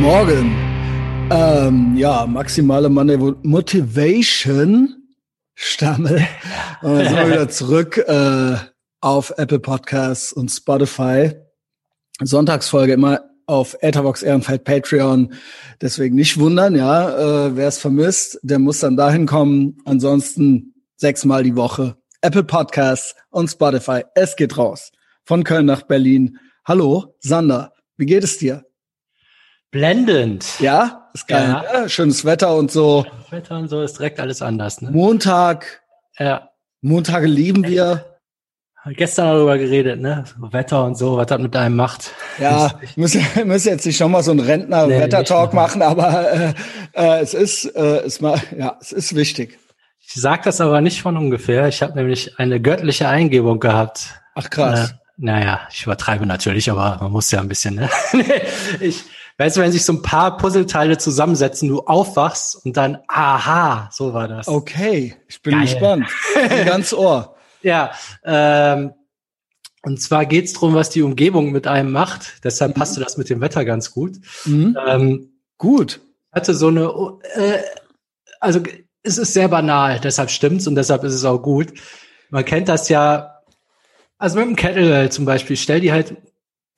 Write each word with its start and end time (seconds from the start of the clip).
Morgen. 0.00 0.56
Ähm, 1.30 1.94
ja, 1.94 2.26
maximale 2.26 2.88
Motivation, 2.88 4.96
Stammel. 5.54 6.26
Und 6.82 6.94
dann 6.94 7.06
sind 7.06 7.16
wir 7.16 7.28
wieder 7.28 7.48
zurück 7.50 7.98
äh, 7.98 8.56
auf 9.02 9.34
Apple 9.36 9.60
Podcasts 9.60 10.32
und 10.32 10.48
Spotify. 10.48 11.32
Sonntagsfolge 12.22 12.94
immer 12.94 13.20
auf 13.46 13.76
Etherbox 13.82 14.22
Ehrenfeld 14.22 14.64
Patreon. 14.64 15.34
Deswegen 15.82 16.16
nicht 16.16 16.40
wundern, 16.40 16.76
ja, 16.76 17.46
äh, 17.46 17.56
wer 17.56 17.68
es 17.68 17.76
vermisst, 17.76 18.40
der 18.42 18.58
muss 18.58 18.80
dann 18.80 18.96
dahin 18.96 19.26
kommen. 19.26 19.76
Ansonsten 19.84 20.72
sechsmal 20.96 21.42
die 21.42 21.56
Woche 21.56 21.96
Apple 22.22 22.44
Podcasts 22.44 23.14
und 23.28 23.50
Spotify. 23.50 24.04
Es 24.14 24.34
geht 24.34 24.56
raus. 24.56 24.92
Von 25.26 25.44
Köln 25.44 25.66
nach 25.66 25.82
Berlin. 25.82 26.38
Hallo, 26.64 27.16
Sander. 27.20 27.74
Wie 27.98 28.06
geht 28.06 28.24
es 28.24 28.38
dir? 28.38 28.64
Blendend. 29.70 30.58
Ja, 30.58 31.08
ist 31.14 31.28
geil. 31.28 31.48
Ja. 31.48 31.64
ja. 31.82 31.88
schönes 31.88 32.24
Wetter 32.24 32.54
und 32.54 32.70
so. 32.70 33.06
Wetter 33.30 33.56
und 33.56 33.68
so 33.68 33.82
ist 33.82 33.98
direkt 33.98 34.18
alles 34.18 34.42
anders. 34.42 34.82
Ne? 34.82 34.90
Montag. 34.90 35.82
Ja. 36.18 36.50
Montage 36.80 37.26
lieben 37.26 37.64
wir. 37.64 38.06
Gestern 38.86 39.26
darüber 39.26 39.58
geredet, 39.58 40.00
ne? 40.00 40.24
Wetter 40.38 40.84
und 40.84 40.96
so, 40.96 41.18
was 41.18 41.26
das 41.26 41.38
mit 41.38 41.54
einem 41.54 41.76
macht. 41.76 42.12
Ja, 42.38 42.72
ich 42.80 42.96
muss, 42.96 43.12
jetzt 43.64 43.84
nicht 43.84 43.98
schon 43.98 44.10
mal 44.10 44.22
so 44.22 44.30
einen 44.30 44.40
Rentner-Wetter-Talk 44.40 45.52
nee, 45.52 45.56
machen, 45.56 45.82
aber 45.82 46.32
äh, 46.32 46.54
äh, 46.94 47.20
es 47.20 47.34
ist, 47.34 47.66
äh, 47.66 47.98
es 47.98 48.22
mal, 48.22 48.40
ja, 48.56 48.78
es 48.80 48.92
ist 48.92 49.14
wichtig. 49.14 49.58
Ich 50.00 50.14
sage 50.14 50.42
das 50.44 50.62
aber 50.62 50.80
nicht 50.80 51.02
von 51.02 51.18
ungefähr. 51.18 51.68
Ich 51.68 51.82
habe 51.82 51.94
nämlich 51.94 52.38
eine 52.38 52.58
göttliche 52.58 53.06
Eingebung 53.06 53.60
gehabt. 53.60 54.22
Ach 54.34 54.48
krass. 54.48 54.90
Äh, 54.90 54.94
naja, 55.18 55.60
ich 55.70 55.84
übertreibe 55.84 56.24
natürlich, 56.24 56.70
aber 56.70 56.96
man 57.02 57.12
muss 57.12 57.30
ja 57.30 57.40
ein 57.40 57.48
bisschen, 57.48 57.74
ne? 57.74 57.90
ich, 58.80 59.04
Weißt 59.40 59.56
du, 59.56 59.62
wenn 59.62 59.72
sich 59.72 59.86
so 59.86 59.94
ein 59.94 60.02
paar 60.02 60.36
Puzzleteile 60.36 60.98
zusammensetzen, 60.98 61.66
du 61.66 61.80
aufwachst 61.80 62.62
und 62.62 62.76
dann, 62.76 62.98
aha, 63.08 63.88
so 63.90 64.12
war 64.12 64.28
das. 64.28 64.48
Okay, 64.48 65.16
ich 65.28 65.40
bin 65.40 65.54
Geil. 65.54 65.62
gespannt. 65.62 66.08
Ganz 66.66 66.92
Ohr. 66.92 67.36
ja, 67.62 67.90
ähm, 68.22 68.92
und 69.80 69.98
zwar 69.98 70.26
geht's 70.26 70.52
drum, 70.52 70.74
was 70.74 70.90
die 70.90 71.00
Umgebung 71.00 71.52
mit 71.52 71.66
einem 71.66 71.90
macht. 71.90 72.44
Deshalb 72.44 72.76
mhm. 72.76 72.80
passte 72.80 73.00
das 73.00 73.16
mit 73.16 73.30
dem 73.30 73.40
Wetter 73.40 73.64
ganz 73.64 73.92
gut. 73.92 74.18
Mhm. 74.44 74.76
Ähm, 74.86 75.32
gut. 75.56 76.02
Hatte 76.30 76.52
so 76.52 76.68
eine, 76.68 76.92
äh, 77.32 77.62
also 78.40 78.60
es 79.02 79.16
ist 79.16 79.32
sehr 79.32 79.48
banal, 79.48 80.00
deshalb 80.00 80.30
stimmt's 80.30 80.66
und 80.66 80.74
deshalb 80.74 81.02
ist 81.02 81.14
es 81.14 81.24
auch 81.24 81.38
gut. 81.38 81.72
Man 82.28 82.44
kennt 82.44 82.68
das 82.68 82.90
ja, 82.90 83.40
also 84.18 84.38
mit 84.38 84.48
dem 84.48 84.56
Kettlebell 84.56 85.10
zum 85.10 85.24
Beispiel, 85.24 85.56
stell 85.56 85.80
die 85.80 85.92
halt 85.92 86.14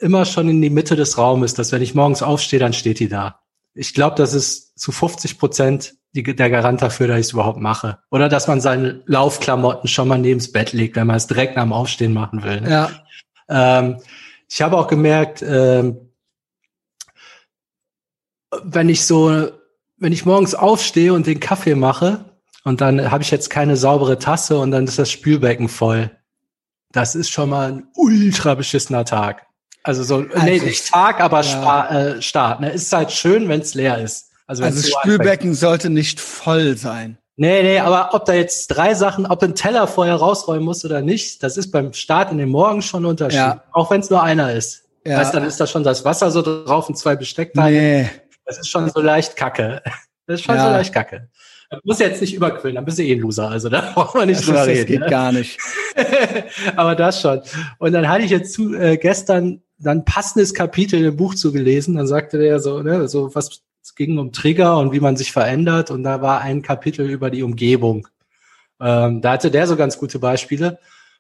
immer 0.03 0.25
schon 0.25 0.49
in 0.49 0.61
die 0.61 0.71
Mitte 0.71 0.97
des 0.97 1.17
Raumes, 1.17 1.55
dass 1.55 1.73
wenn 1.73 1.83
ich 1.83 1.95
morgens 1.95 2.23
aufstehe, 2.23 2.59
dann 2.59 2.73
steht 2.73 2.99
die 2.99 3.09
da. 3.09 3.41
Ich 3.75 3.95
glaube, 3.95 4.17
das 4.17 4.35
ist 4.35 4.79
zu 4.79 4.93
50 4.93 5.39
Prozent 5.39 5.95
die, 6.15 6.23
der 6.23 6.51
Garant 6.51 6.83
dafür, 6.83 7.09
dass 7.09 7.19
ich 7.19 7.27
es 7.27 7.33
überhaupt 7.33 7.61
mache. 7.61 7.99
Oder 8.11 8.29
dass 8.29 8.49
man 8.49 8.61
seine 8.61 9.03
Laufklamotten 9.07 9.89
schon 9.89 10.09
mal 10.09 10.19
neben 10.19 10.41
das 10.41 10.53
Bett 10.53 10.73
legt, 10.73 10.97
wenn 10.97 11.07
man 11.07 11.17
es 11.17 11.27
direkt 11.27 11.57
nach 11.57 11.63
dem 11.63 11.73
Aufstehen 11.73 12.13
machen 12.13 12.43
will. 12.43 12.61
Ne? 12.61 12.71
Ja. 12.71 12.91
Ähm, 13.49 13.97
ich 14.49 14.61
habe 14.61 14.77
auch 14.77 14.89
gemerkt, 14.89 15.43
ähm, 15.47 16.11
wenn 18.63 18.91
ich 18.91 19.07
so, 19.07 19.49
wenn 19.97 20.13
ich 20.13 20.27
morgens 20.27 20.55
aufstehe 20.55 21.15
und 21.15 21.27
den 21.27 21.41
Kaffee 21.41 21.75
mache 21.75 22.25
und 22.65 22.83
dann 22.83 23.11
habe 23.11 23.23
ich 23.23 23.31
jetzt 23.31 23.49
keine 23.49 23.77
saubere 23.77 24.19
Tasse 24.19 24.59
und 24.59 24.73
dann 24.73 24.85
ist 24.85 24.99
das 24.99 25.11
Spülbecken 25.11 25.69
voll. 25.69 26.11
Das 26.91 27.15
ist 27.15 27.31
schon 27.31 27.49
mal 27.49 27.73
ein 27.73 27.87
ultra 27.95 28.55
beschissener 28.55 29.07
Tag. 29.07 29.47
Also 29.83 30.03
so, 30.05 30.17
also 30.19 30.45
nee, 30.45 30.61
nicht 30.61 30.93
Tag, 30.93 31.21
aber 31.21 31.39
ja. 31.39 31.43
Spa, 31.43 31.89
äh, 31.89 32.23
Start. 32.23 32.61
Ne? 32.61 32.71
Ist 32.71 32.93
halt 32.93 33.11
schön, 33.11 33.49
wenn 33.49 33.61
es 33.61 33.75
leer 33.75 33.99
ist. 33.99 34.31
Also, 34.47 34.65
also 34.65 34.83
Spülbecken 35.01 35.55
sollte 35.55 35.91
nicht 35.91 36.21
voll 36.21 36.77
sein. 36.77 37.19
Nee, 37.37 37.63
nee, 37.63 37.79
aber 37.79 38.15
ob 38.15 38.27
da 38.27 38.35
jetzt 38.35 38.69
drei 38.69 38.95
Sachen, 38.95 39.27
ob 39.27 39.41
du 39.41 39.47
einen 39.47 39.55
Teller 39.55 39.87
vorher 39.87 40.17
rausräumen 40.17 40.65
musst 40.65 40.85
oder 40.85 41.01
nicht, 41.01 41.43
das 41.43 41.57
ist 41.57 41.71
beim 41.71 41.93
Start 41.93 42.31
in 42.31 42.39
den 42.39 42.51
Morgen 42.51 42.83
schon 42.83 43.03
ein 43.03 43.07
Unterschied. 43.07 43.39
Ja. 43.39 43.65
Auch 43.73 43.91
wenn 43.91 44.01
es 44.01 44.11
nur 44.11 44.23
einer 44.23 44.53
ist. 44.53 44.85
Ja. 45.07 45.19
Weißt, 45.19 45.35
dann 45.35 45.45
ist 45.45 45.59
da 45.59 45.67
schon 45.67 45.83
das 45.83 46.05
Wasser 46.05 46.31
so 46.31 46.43
drauf 46.43 46.89
und 46.89 46.97
zwei 46.97 47.17
Besteckteile. 47.17 47.77
Nee. 47.77 48.11
Das 48.45 48.59
ist 48.59 48.69
schon 48.69 48.91
so 48.91 49.01
leicht 49.01 49.37
kacke. 49.37 49.83
Das 50.27 50.41
ist 50.41 50.45
schon 50.45 50.57
ja. 50.57 50.67
so 50.67 50.71
leicht 50.71 50.93
kacke. 50.93 51.29
Du 51.71 51.79
musst 51.85 52.01
jetzt 52.01 52.21
nicht 52.21 52.35
überquillen, 52.35 52.75
dann 52.77 52.85
bist 52.85 52.99
du 52.99 53.03
eh 53.03 53.15
ein 53.15 53.21
Loser. 53.21 53.49
Also 53.49 53.71
da 53.71 53.81
braucht 53.95 54.15
man 54.15 54.29
nicht 54.29 54.47
drüber 54.47 54.67
reden. 54.67 54.81
Das 54.81 54.87
geht 54.87 55.01
ne? 55.01 55.07
gar 55.07 55.33
nicht. 55.33 55.59
aber 56.77 56.95
das 56.95 57.21
schon. 57.21 57.41
Und 57.79 57.93
dann 57.93 58.09
hatte 58.09 58.25
ich 58.25 58.31
jetzt 58.31 58.53
zu, 58.53 58.75
äh, 58.75 58.99
gestern 58.99 59.63
dann 59.83 60.05
passendes 60.05 60.55
Kapitel 60.55 61.05
im 61.05 61.17
Buch 61.17 61.35
zugelesen. 61.35 61.97
Dann 61.97 62.07
sagte 62.07 62.39
der 62.39 62.61
so, 62.61 62.83
ne, 62.83 63.09
so 63.09 63.35
was 63.35 63.63
es 63.83 63.95
ging 63.97 64.17
um 64.19 64.33
Trigger 64.33 64.79
und 64.79 64.93
wie 64.93 65.01
man 65.01 65.17
sich 65.17 65.33
verändert. 65.33 65.91
Und 65.91 66.05
da 66.05 66.23
war 66.23 66.41
ein 66.41 66.63
Kapitel 66.63 67.11
über 67.11 67.31
die 67.31 67.43
Umgebung. 67.43 68.07
Ähm, 68.81 69.21
da 69.21 69.33
hatte 69.33 69.51
der 69.51 69.67
so 69.67 69.77
ganz 69.77 69.99
gute 69.99 70.19
Beispiele. 70.19 70.79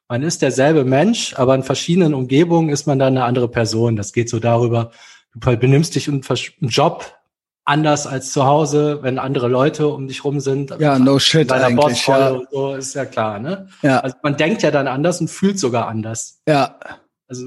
Man 0.08 0.22
ist 0.22 0.42
derselbe 0.42 0.84
Mensch, 0.84 1.34
aber 1.36 1.54
in 1.54 1.62
verschiedenen 1.62 2.14
Umgebungen 2.14 2.70
ist 2.70 2.86
man 2.86 2.98
dann 2.98 3.16
eine 3.16 3.24
andere 3.24 3.48
Person. 3.48 3.96
Das 3.96 4.12
geht 4.12 4.28
so 4.28 4.38
darüber, 4.38 4.90
du 5.34 5.56
benimmst 5.56 5.94
dich 5.94 6.08
im, 6.08 6.22
Job 6.60 7.18
anders 7.64 8.06
als 8.06 8.32
zu 8.32 8.44
Hause, 8.44 8.98
wenn 9.02 9.18
andere 9.18 9.48
Leute 9.48 9.88
um 9.88 10.08
dich 10.08 10.24
rum 10.24 10.40
sind. 10.40 10.74
Ja, 10.78 10.98
no 10.98 11.18
shit 11.18 11.50
eigentlich. 11.50 12.06
Ja. 12.06 12.30
Und 12.30 12.48
so 12.50 12.74
ist 12.74 12.94
ja 12.94 13.06
klar, 13.06 13.38
ne? 13.38 13.68
Ja. 13.82 14.00
Also 14.00 14.16
man 14.22 14.36
denkt 14.36 14.62
ja 14.62 14.70
dann 14.70 14.88
anders 14.88 15.20
und 15.20 15.28
fühlt 15.28 15.58
sogar 15.58 15.86
anders. 15.86 16.40
Ja. 16.46 16.76
Also 17.32 17.46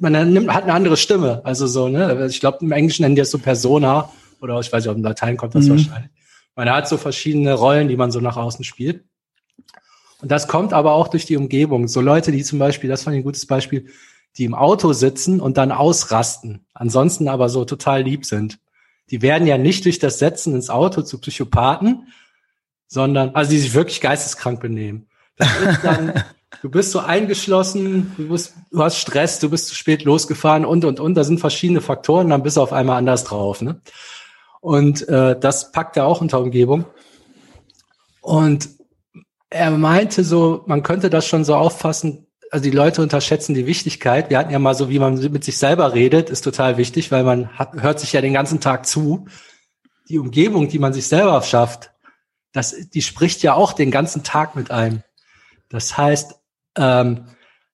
man 0.00 0.32
nimmt, 0.32 0.54
hat 0.54 0.62
eine 0.62 0.74
andere 0.74 0.96
Stimme. 0.96 1.40
Also 1.44 1.66
so, 1.66 1.88
ne? 1.88 2.24
Ich 2.30 2.38
glaube, 2.38 2.58
im 2.60 2.70
Englischen 2.70 3.02
nennen 3.02 3.16
die 3.16 3.20
das 3.20 3.32
so 3.32 3.38
Persona 3.38 4.08
oder 4.40 4.60
ich 4.60 4.72
weiß 4.72 4.84
nicht, 4.84 4.90
ob 4.92 4.96
im 4.96 5.02
Latein 5.02 5.36
kommt 5.36 5.56
das 5.56 5.64
mhm. 5.64 5.70
wahrscheinlich. 5.70 6.12
Man 6.54 6.70
hat 6.70 6.88
so 6.88 6.96
verschiedene 6.96 7.54
Rollen, 7.54 7.88
die 7.88 7.96
man 7.96 8.12
so 8.12 8.20
nach 8.20 8.36
außen 8.36 8.64
spielt. 8.64 9.02
Und 10.22 10.30
das 10.30 10.46
kommt 10.46 10.72
aber 10.72 10.92
auch 10.92 11.08
durch 11.08 11.26
die 11.26 11.36
Umgebung. 11.36 11.88
So 11.88 12.00
Leute, 12.00 12.30
die 12.30 12.44
zum 12.44 12.60
Beispiel, 12.60 12.88
das 12.88 13.02
fand 13.02 13.16
ich 13.16 13.22
ein 13.22 13.24
gutes 13.24 13.44
Beispiel, 13.46 13.88
die 14.36 14.44
im 14.44 14.54
Auto 14.54 14.92
sitzen 14.92 15.40
und 15.40 15.56
dann 15.56 15.72
ausrasten, 15.72 16.64
ansonsten 16.72 17.26
aber 17.26 17.48
so 17.48 17.64
total 17.64 18.02
lieb 18.02 18.24
sind. 18.26 18.60
Die 19.10 19.20
werden 19.20 19.48
ja 19.48 19.58
nicht 19.58 19.84
durch 19.84 19.98
das 19.98 20.20
Setzen 20.20 20.54
ins 20.54 20.70
Auto 20.70 21.02
zu 21.02 21.18
Psychopathen, 21.18 22.06
sondern, 22.86 23.30
also 23.34 23.50
die 23.50 23.58
sich 23.58 23.74
wirklich 23.74 24.00
geisteskrank 24.00 24.60
benehmen. 24.60 25.08
Das 25.36 25.48
ist 25.60 25.82
dann, 25.82 26.22
du 26.62 26.70
bist 26.70 26.90
so 26.90 27.00
eingeschlossen, 27.00 28.12
du, 28.16 28.28
bist, 28.28 28.54
du 28.70 28.82
hast 28.82 28.98
Stress, 28.98 29.38
du 29.38 29.50
bist 29.50 29.68
zu 29.68 29.74
spät 29.74 30.04
losgefahren 30.04 30.64
und, 30.64 30.84
und, 30.84 31.00
und. 31.00 31.14
Da 31.14 31.24
sind 31.24 31.40
verschiedene 31.40 31.80
Faktoren, 31.80 32.30
dann 32.30 32.42
bist 32.42 32.56
du 32.56 32.62
auf 32.62 32.72
einmal 32.72 32.96
anders 32.96 33.24
drauf. 33.24 33.60
Ne? 33.62 33.80
Und 34.60 35.08
äh, 35.08 35.38
das 35.38 35.72
packt 35.72 35.96
er 35.96 36.06
auch 36.06 36.20
unter 36.20 36.40
Umgebung. 36.40 36.84
Und 38.20 38.68
er 39.50 39.70
meinte 39.70 40.24
so, 40.24 40.62
man 40.66 40.82
könnte 40.82 41.10
das 41.10 41.26
schon 41.26 41.44
so 41.44 41.54
auffassen, 41.54 42.26
also 42.50 42.62
die 42.62 42.70
Leute 42.70 43.02
unterschätzen 43.02 43.54
die 43.54 43.66
Wichtigkeit. 43.66 44.30
Wir 44.30 44.38
hatten 44.38 44.52
ja 44.52 44.58
mal 44.58 44.74
so, 44.74 44.88
wie 44.88 44.98
man 44.98 45.18
mit 45.32 45.44
sich 45.44 45.58
selber 45.58 45.92
redet, 45.92 46.30
ist 46.30 46.42
total 46.42 46.76
wichtig, 46.76 47.10
weil 47.10 47.24
man 47.24 47.48
hat, 47.58 47.82
hört 47.82 47.98
sich 47.98 48.12
ja 48.12 48.20
den 48.20 48.32
ganzen 48.32 48.60
Tag 48.60 48.86
zu. 48.86 49.26
Die 50.08 50.18
Umgebung, 50.18 50.68
die 50.68 50.78
man 50.78 50.92
sich 50.92 51.08
selber 51.08 51.42
schafft, 51.42 51.90
das, 52.52 52.74
die 52.94 53.02
spricht 53.02 53.42
ja 53.42 53.54
auch 53.54 53.72
den 53.72 53.90
ganzen 53.90 54.22
Tag 54.22 54.54
mit 54.54 54.70
einem. 54.70 55.02
Das 55.68 55.98
heißt, 55.98 56.36
ähm, 56.76 57.26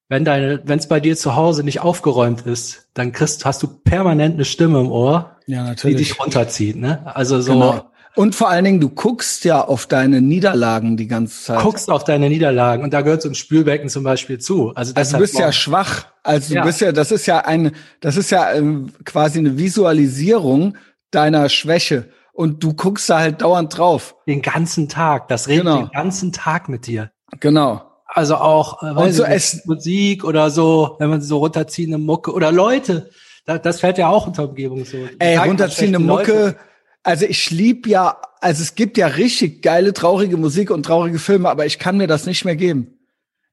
wenn 0.09 0.25
deine, 0.25 0.61
wenn 0.65 0.77
es 0.77 0.87
bei 0.87 0.99
dir 0.99 1.15
zu 1.15 1.37
Hause 1.37 1.63
nicht 1.63 1.79
aufgeräumt 1.79 2.41
ist, 2.41 2.89
dann 2.93 3.13
kriegst, 3.13 3.45
hast 3.45 3.63
du 3.63 3.67
permanent 3.67 4.35
eine 4.35 4.43
Stimme 4.43 4.81
im 4.81 4.91
Ohr, 4.91 5.37
ja, 5.47 5.73
die 5.73 5.95
dich 5.95 6.19
runterzieht. 6.19 6.75
Ne? 6.75 7.15
Also 7.15 7.39
so. 7.39 7.53
Genau. 7.53 7.91
Und 8.17 8.35
vor 8.35 8.49
allen 8.49 8.65
Dingen, 8.65 8.81
du 8.81 8.89
guckst 8.89 9.45
ja 9.45 9.63
auf 9.63 9.85
deine 9.85 10.21
Niederlagen 10.21 10.97
die 10.97 11.07
ganze 11.07 11.43
Zeit. 11.45 11.61
Guckst 11.61 11.89
auf 11.89 12.03
deine 12.03 12.27
Niederlagen 12.27 12.83
und 12.83 12.93
da 12.93 13.01
gehört 13.01 13.21
so 13.21 13.29
ein 13.29 13.35
Spülbecken 13.35 13.87
zum 13.87 14.03
Beispiel 14.03 14.37
zu. 14.37 14.75
Also, 14.75 14.93
also 14.95 15.15
du 15.15 15.21
bist 15.21 15.39
ja 15.39 15.51
schwach. 15.53 16.07
Also 16.23 16.49
du 16.49 16.55
ja. 16.55 16.65
bist 16.65 16.81
ja, 16.81 16.91
das 16.91 17.11
ist 17.11 17.25
ja 17.25 17.45
ein, 17.45 17.71
das 18.01 18.17
ist 18.17 18.31
ja 18.31 18.51
ähm, 18.51 18.91
quasi 19.05 19.39
eine 19.39 19.57
Visualisierung 19.57 20.75
deiner 21.11 21.47
Schwäche. 21.47 22.09
Und 22.33 22.63
du 22.63 22.73
guckst 22.73 23.09
da 23.09 23.19
halt 23.19 23.41
dauernd 23.41 23.77
drauf. 23.77 24.15
Den 24.27 24.41
ganzen 24.41 24.89
Tag. 24.89 25.29
Das 25.29 25.47
redet 25.47 25.65
genau. 25.65 25.77
den 25.77 25.91
ganzen 25.91 26.33
Tag 26.33 26.67
mit 26.67 26.87
dir. 26.87 27.11
Genau. 27.39 27.90
Also 28.13 28.35
auch 28.35 28.83
äh, 28.83 28.87
und 28.87 29.13
so 29.13 29.25
nicht, 29.25 29.65
Musik 29.65 30.25
oder 30.25 30.49
so, 30.49 30.97
wenn 30.99 31.09
man 31.09 31.21
so 31.21 31.37
runterziehende 31.37 31.97
Mucke 31.97 32.33
oder 32.33 32.51
Leute. 32.51 33.09
Das, 33.45 33.61
das 33.61 33.79
fällt 33.79 33.97
ja 33.97 34.09
auch 34.09 34.27
unter 34.27 34.49
Umgebung 34.49 34.83
so. 34.83 34.97
Ey, 35.17 35.37
runterziehende 35.37 35.99
Mucke. 35.99 36.31
Leute. 36.31 36.57
Also 37.03 37.25
ich 37.25 37.49
lieb 37.51 37.87
ja, 37.87 38.17
also 38.41 38.61
es 38.61 38.75
gibt 38.75 38.97
ja 38.97 39.07
richtig 39.07 39.61
geile, 39.63 39.93
traurige 39.93 40.37
Musik 40.37 40.71
und 40.71 40.83
traurige 40.83 41.19
Filme, 41.19 41.49
aber 41.49 41.65
ich 41.65 41.79
kann 41.79 41.97
mir 41.97 42.07
das 42.07 42.25
nicht 42.25 42.43
mehr 42.43 42.57
geben. 42.57 42.99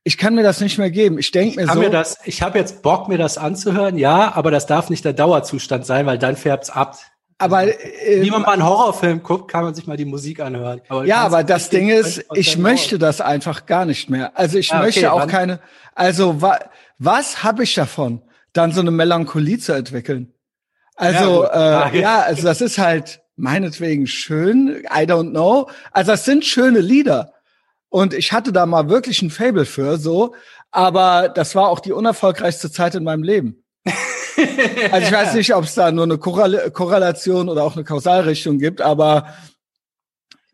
Ich 0.02 0.18
kann 0.18 0.34
mir 0.34 0.42
das 0.42 0.60
nicht 0.60 0.76
mehr 0.76 0.90
geben. 0.90 1.18
Ich 1.18 1.30
denke 1.30 1.60
mir 1.60 1.68
so. 1.72 1.78
Mir 1.78 1.90
das, 1.90 2.18
ich 2.24 2.42
habe 2.42 2.58
jetzt 2.58 2.82
Bock, 2.82 3.08
mir 3.08 3.18
das 3.18 3.38
anzuhören, 3.38 3.96
ja, 3.96 4.34
aber 4.34 4.50
das 4.50 4.66
darf 4.66 4.90
nicht 4.90 5.04
der 5.04 5.12
Dauerzustand 5.12 5.86
sein, 5.86 6.04
weil 6.04 6.18
dann 6.18 6.36
färbt's 6.36 6.70
ab. 6.70 6.98
Aber 7.38 7.66
äh, 7.66 8.20
wie 8.20 8.30
man 8.30 8.42
mal 8.42 8.52
einen 8.52 8.64
Horrorfilm 8.64 9.22
guckt, 9.22 9.50
kann 9.50 9.62
man 9.62 9.74
sich 9.74 9.86
mal 9.86 9.96
die 9.96 10.04
Musik 10.04 10.40
anhören. 10.40 10.80
Aber 10.88 11.04
ja, 11.04 11.18
aber 11.18 11.44
das 11.44 11.70
Ding 11.70 11.88
ist, 11.88 12.24
ich 12.34 12.58
möchte 12.58 12.96
Horror. 12.96 12.98
das 12.98 13.20
einfach 13.20 13.66
gar 13.66 13.84
nicht 13.84 14.10
mehr. 14.10 14.32
Also 14.36 14.58
ich 14.58 14.70
ja, 14.70 14.80
möchte 14.80 15.12
okay, 15.12 15.22
auch 15.22 15.26
keine. 15.28 15.60
Also 15.94 16.42
wa 16.42 16.58
was 16.98 17.44
habe 17.44 17.62
ich 17.62 17.74
davon, 17.74 18.22
dann 18.52 18.72
so 18.72 18.80
eine 18.80 18.90
Melancholie 18.90 19.58
zu 19.58 19.72
entwickeln? 19.72 20.32
Also 20.96 21.44
ja, 21.44 21.88
äh, 21.90 22.00
ja, 22.00 22.20
also 22.22 22.42
das 22.42 22.60
ist 22.60 22.76
halt 22.76 23.20
meinetwegen 23.36 24.08
schön. 24.08 24.84
I 24.86 25.04
don't 25.04 25.30
know. 25.30 25.70
Also 25.92 26.10
das 26.10 26.24
sind 26.24 26.44
schöne 26.44 26.80
Lieder. 26.80 27.34
Und 27.88 28.14
ich 28.14 28.32
hatte 28.32 28.52
da 28.52 28.66
mal 28.66 28.90
wirklich 28.90 29.22
ein 29.22 29.30
Fable 29.30 29.64
für, 29.64 29.96
so. 29.96 30.34
Aber 30.72 31.28
das 31.28 31.54
war 31.54 31.68
auch 31.68 31.78
die 31.78 31.92
unerfolgreichste 31.92 32.70
Zeit 32.70 32.96
in 32.96 33.04
meinem 33.04 33.22
Leben. 33.22 33.62
Also 34.92 35.06
ich 35.06 35.12
weiß 35.12 35.34
nicht, 35.34 35.54
ob 35.54 35.64
es 35.64 35.74
da 35.74 35.90
nur 35.90 36.04
eine 36.04 36.18
Korrelation 36.18 37.48
oder 37.48 37.64
auch 37.64 37.74
eine 37.74 37.84
Kausalrichtung 37.84 38.58
gibt, 38.58 38.80
aber 38.80 39.26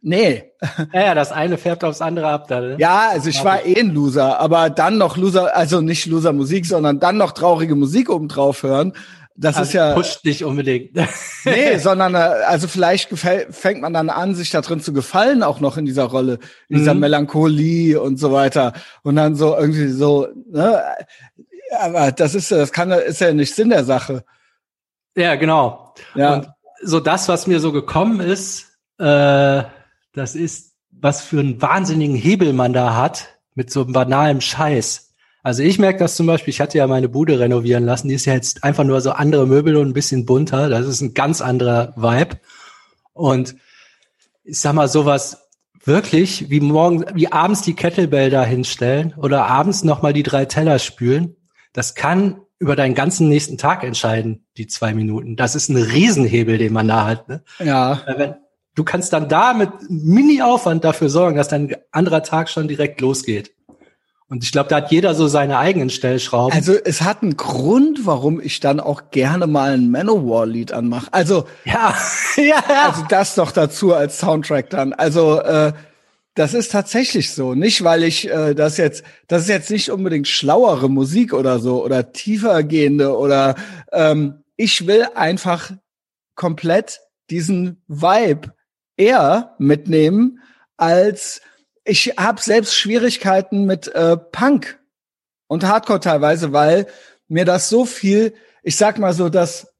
nee. 0.00 0.44
Ja, 0.92 1.14
das 1.14 1.32
eine 1.32 1.58
färbt 1.58 1.84
aufs 1.84 2.00
andere 2.00 2.28
ab. 2.28 2.48
Da, 2.48 2.60
ne? 2.60 2.76
Ja, 2.78 3.08
also 3.10 3.28
ich 3.28 3.44
war 3.44 3.64
eh 3.64 3.81
ein 3.81 3.90
Loser, 3.90 4.40
aber 4.40 4.70
dann 4.70 4.98
noch 4.98 5.16
Loser, 5.16 5.54
also 5.54 5.81
nicht 5.81 6.06
Loser 6.06 6.32
Musik, 6.32 6.66
sondern 6.66 7.00
dann 7.00 7.16
noch 7.16 7.32
traurige 7.32 7.75
Musik 7.75 8.10
obendrauf 8.10 8.62
hören. 8.62 8.92
Das 9.36 9.56
also 9.56 9.69
ist 9.69 9.75
ja. 9.75 9.94
Pusht 9.94 10.25
nicht 10.25 10.44
unbedingt. 10.44 10.92
nee, 11.44 11.76
sondern 11.78 12.14
äh, 12.14 12.19
also 12.19 12.69
vielleicht 12.69 13.10
gefällt, 13.10 13.54
fängt 13.54 13.80
man 13.80 13.92
dann 13.92 14.08
an, 14.08 14.34
sich 14.34 14.50
da 14.50 14.60
drin 14.60 14.80
zu 14.80 14.92
gefallen, 14.92 15.42
auch 15.42 15.58
noch 15.58 15.76
in 15.76 15.87
dieser 15.87 16.04
Rolle, 16.04 16.38
in 16.69 16.78
dieser 16.78 16.94
mhm. 16.94 17.00
Melancholie 17.00 18.00
und 18.00 18.19
so 18.19 18.30
weiter. 18.30 18.75
Und 19.02 19.16
dann 19.16 19.34
so 19.34 19.56
irgendwie 19.56 19.88
so, 19.88 20.28
ne? 20.50 20.80
Aber 21.81 22.12
das 22.12 22.35
ist, 22.35 22.50
das 22.50 22.73
kann, 22.73 22.91
ist 22.91 23.21
ja 23.21 23.32
nicht 23.32 23.55
Sinn 23.55 23.71
der 23.71 23.85
Sache. 23.85 24.25
Ja, 25.17 25.35
genau. 25.37 25.94
Ja. 26.15 26.35
Und 26.35 26.49
so 26.82 27.00
das, 27.00 27.29
was 27.29 27.47
mir 27.47 27.61
so 27.61 27.73
gekommen 27.73 28.21
ist, 28.21 28.79
äh, 28.99 29.62
das 30.12 30.35
ist, 30.35 30.75
was 30.91 31.23
für 31.23 31.41
einen 31.41 31.61
wahnsinnigen 31.61 32.17
Hebel 32.17 32.53
man 32.53 32.73
da 32.73 32.94
hat 32.94 33.29
mit 33.55 33.71
so 33.71 33.82
einem 33.82 33.93
banalen 33.93 34.41
Scheiß. 34.41 35.12
Also 35.43 35.62
ich 35.62 35.79
merke 35.79 35.99
das 35.99 36.17
zum 36.17 36.26
Beispiel, 36.26 36.53
ich 36.53 36.61
hatte 36.61 36.79
ja 36.79 36.87
meine 36.87 37.09
Bude 37.09 37.38
renovieren 37.38 37.85
lassen, 37.85 38.09
die 38.09 38.15
ist 38.15 38.25
ja 38.25 38.32
jetzt 38.32 38.65
einfach 38.65 38.85
nur 38.85 39.00
so 39.00 39.11
andere 39.11 39.47
Möbel 39.47 39.76
und 39.76 39.88
ein 39.88 39.93
bisschen 39.93 40.25
bunter. 40.25 40.69
Das 40.71 40.87
ist 40.87 41.03
ein 41.03 41.15
ganz 41.15 41.41
anderer 41.41 41.93
Vibe. 41.97 42.41
Und 43.12 43.55
ich 44.43 44.59
sag 44.59 44.73
mal, 44.73 44.88
sowas 44.88 45.49
wirklich 45.85 46.49
wie 46.49 46.61
morgen, 46.61 47.05
wie 47.15 47.31
abends 47.31 47.62
die 47.62 47.75
Kettlebell 47.75 48.31
da 48.31 48.43
hinstellen 48.43 49.15
oder 49.19 49.47
abends 49.47 49.85
nochmal 49.85 50.15
die 50.15 50.23
drei 50.23 50.47
Teller 50.47 50.79
spülen, 50.79 51.37
das 51.75 51.94
kann 51.94 52.41
über 52.59 52.76
deinen 52.76 52.94
ganzen 52.94 53.29
nächsten 53.29 53.59
Tag 53.59 53.85
entscheiden, 53.85 54.47
die 54.56 54.67
zwei 54.67 54.94
Minuten. 54.94 55.37
Das 55.37 55.55
ist 55.55 55.69
ein 55.69 55.76
Riesenhebel, 55.76 56.56
den 56.56 56.73
man 56.73 56.88
da 56.88 57.05
hat. 57.05 57.29
Ne? 57.29 57.43
Ja. 57.59 58.00
Wenn, 58.17 58.37
du 58.75 58.85
kannst 58.85 59.12
dann 59.12 59.29
da 59.29 59.53
mit 59.53 59.69
Mini-Aufwand 59.88 60.82
dafür 60.85 61.11
sorgen, 61.11 61.37
dass 61.37 61.49
dein 61.49 61.76
anderer 61.91 62.23
Tag 62.23 62.49
schon 62.49 62.69
direkt 62.69 63.03
losgeht. 63.03 63.50
Und 64.29 64.43
ich 64.43 64.53
glaube, 64.53 64.71
da 64.71 64.76
hat 64.76 64.91
jeder 64.91 65.15
so 65.15 65.29
seine 65.29 65.59
eigenen 65.59 65.91
Stellschrauben. 65.91 66.56
Also 66.56 66.73
es 66.73 67.03
hat 67.03 67.23
einen 67.23 67.37
Grund, 67.37 68.06
warum 68.06 68.41
ich 68.41 68.61
dann 68.61 68.81
auch 68.81 69.11
gerne 69.11 69.47
mal 69.47 69.75
ein 69.75 69.91
Manowar-Lied 69.91 70.73
anmache. 70.73 71.09
Also 71.12 71.47
ja, 71.65 71.94
ja, 72.37 72.44
ja. 72.44 72.88
Also 72.88 73.05
das 73.09 73.35
doch 73.35 73.53
dazu 73.53 73.93
als 73.93 74.19
Soundtrack 74.19 74.71
dann. 74.71 74.93
Also 74.93 75.41
äh, 75.41 75.73
das 76.34 76.54
ist 76.54 76.72
tatsächlich 76.72 77.32
so. 77.32 77.54
Nicht, 77.54 77.84
weil 77.84 78.02
ich 78.02 78.28
äh, 78.28 78.54
das 78.54 78.76
jetzt, 78.76 79.04
das 79.28 79.42
ist 79.42 79.48
jetzt 79.48 79.70
nicht 79.70 79.90
unbedingt 79.90 80.28
schlauere 80.28 80.88
Musik 80.88 81.32
oder 81.32 81.58
so 81.58 81.84
oder 81.84 82.12
tiefer 82.12 82.62
gehende 82.62 83.16
oder 83.16 83.54
ähm, 83.92 84.42
ich 84.56 84.86
will 84.86 85.06
einfach 85.14 85.72
komplett 86.34 87.00
diesen 87.31 87.82
Vibe 87.88 88.52
eher 88.96 89.54
mitnehmen 89.58 90.40
als 90.76 91.40
ich 91.84 92.14
habe 92.16 92.40
selbst 92.40 92.75
Schwierigkeiten 92.75 93.66
mit 93.66 93.88
äh, 93.88 94.16
Punk 94.16 94.80
und 95.46 95.64
Hardcore 95.64 96.00
teilweise, 96.00 96.52
weil 96.52 96.87
mir 97.28 97.44
das 97.44 97.69
so 97.69 97.84
viel, 97.84 98.34
ich 98.62 98.76
sag 98.76 98.98
mal 98.98 99.12
so, 99.12 99.28
dass 99.28 99.72